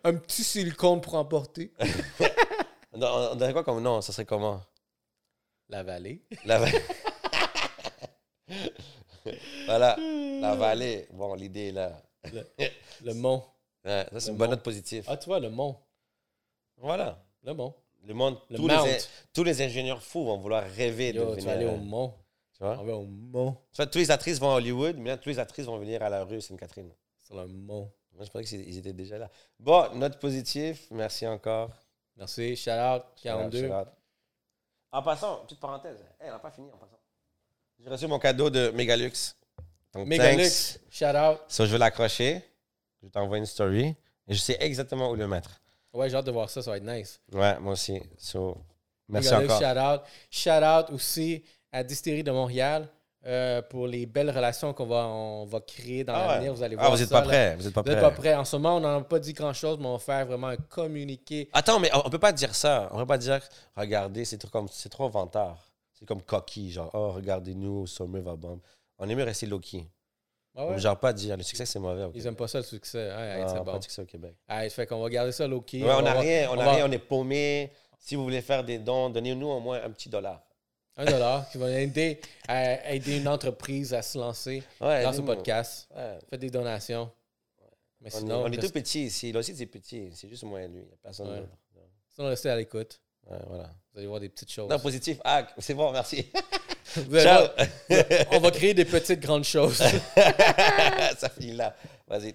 [0.03, 1.71] un petit silicone pour emporter.
[2.93, 4.01] on, on donnerait quoi comme nom?
[4.01, 4.61] Ça serait comment?
[5.73, 6.21] La vallée.
[6.45, 6.83] La vallée.
[9.67, 11.07] voilà, la vallée.
[11.13, 12.03] Bon, l'idée est là.
[13.03, 13.43] Le mont.
[13.85, 14.55] Ouais, ça, c'est une bonne mont.
[14.55, 15.05] note positive.
[15.09, 15.77] Ah, tu vois, le mont.
[16.77, 17.21] Voilà.
[17.43, 17.75] Le mont.
[18.05, 18.85] Le monde, Le tous, Mount.
[18.87, 18.97] les,
[19.33, 21.51] tous les ingénieurs fous vont vouloir rêver de Yo, tu venir.
[21.51, 22.15] aller au mont.
[22.57, 22.79] tu vois?
[22.79, 23.57] On va au mont.
[23.73, 26.01] Tu vois, tous les actrices vont à Hollywood, mais là, tous les actrices vont venir
[26.01, 26.93] à la rue Sainte-Catherine.
[27.23, 27.91] Sur le mont.
[28.13, 29.29] Moi, je pensais qu'ils étaient déjà là.
[29.59, 30.79] Bon, note positive.
[30.93, 31.71] Merci encore.
[32.17, 32.55] Merci.
[32.55, 33.03] Shout out.
[33.17, 33.69] Shout 42.
[33.69, 33.89] out.
[34.93, 35.99] En passant, petite parenthèse.
[36.21, 36.99] Hey, on n'a pas fini en passant.
[37.79, 39.35] J'ai reçu mon cadeau de Megalux.
[39.95, 40.43] Donc, Megalux.
[40.43, 40.79] thanks.
[40.91, 41.41] Shout out.
[41.49, 42.43] So, je vais l'accrocher.
[43.03, 43.97] Je t'envoie une story.
[44.29, 45.61] Et je sais exactement où le mettre.
[45.93, 46.63] Ouais, j'ai hâte de voir ça.
[46.63, 47.21] Ça va être nice.
[47.33, 48.01] Ouais, moi aussi.
[48.19, 48.59] So,
[49.09, 49.61] merci Megalux, encore.
[49.61, 50.03] Shout out.
[50.31, 52.87] Shout out aussi à Distillerie de Montréal.
[53.27, 56.29] Euh, pour les belles relations qu'on va, on va créer dans Ah ouais.
[56.35, 56.55] l'avenir.
[56.55, 56.89] Vous allez voir.
[56.89, 57.27] Ah, vous êtes ça, pas là.
[57.29, 57.57] prêts.
[57.57, 58.11] Vous êtes pas Vous n'êtes prêts.
[58.11, 58.35] pas prêts.
[58.35, 60.57] En ce moment, on n'en a pas dit grand-chose, mais on va faire vraiment un
[60.57, 61.49] communiqué.
[61.53, 62.89] Attends, mais on, on peut pas dire ça.
[62.93, 63.41] On peut pas dire,
[63.77, 65.59] regardez, c'est trop, comme, c'est trop vantard.
[65.93, 68.59] C'est comme coquille, genre, oh, regardez-nous, Sommet va bombe.
[68.99, 69.87] On aime mieux rester low-key.
[70.57, 70.75] Ah On ouais?
[70.75, 72.09] ne genre pas dire, le succès, c'est mauvais.
[72.15, 73.07] Ils n'aiment pas ça, le succès.
[73.09, 74.35] Ouais, Ah, c'est pas de succès au Québec.
[74.51, 75.83] Ouais, fait qu'on va garder ça low-key.
[75.85, 77.73] On n'a rien, on on a va- rien, on est paumé.
[77.99, 80.43] Si vous voulez faire des dons, donnez-nous au moins un petit dollar.
[80.97, 85.23] Un dollar qui va aider, à aider une entreprise à se lancer Ouais, dans ce
[85.23, 85.89] podcast.
[85.97, 86.19] Ouais.
[86.29, 87.11] Faites des donations.
[88.01, 89.33] Mais On, est, on est reste- tout petit ici.
[89.33, 90.11] Là aussi, c'est petit.
[90.13, 90.81] C'est juste moi et lui.
[90.81, 91.49] Il n'y a personne d'autre.
[92.15, 93.01] sinon, restez à l'écoute.
[93.27, 93.71] Voilà.
[93.93, 94.69] Vous allez voir des petites choses.
[94.69, 95.19] Non, positif.
[95.25, 96.27] Ah, c'est bon, merci.
[97.23, 97.47] Ciao.
[98.33, 99.77] on va créer des petites grandes choses.
[101.19, 101.75] Ça finit là.
[102.07, 102.35] Vas-y.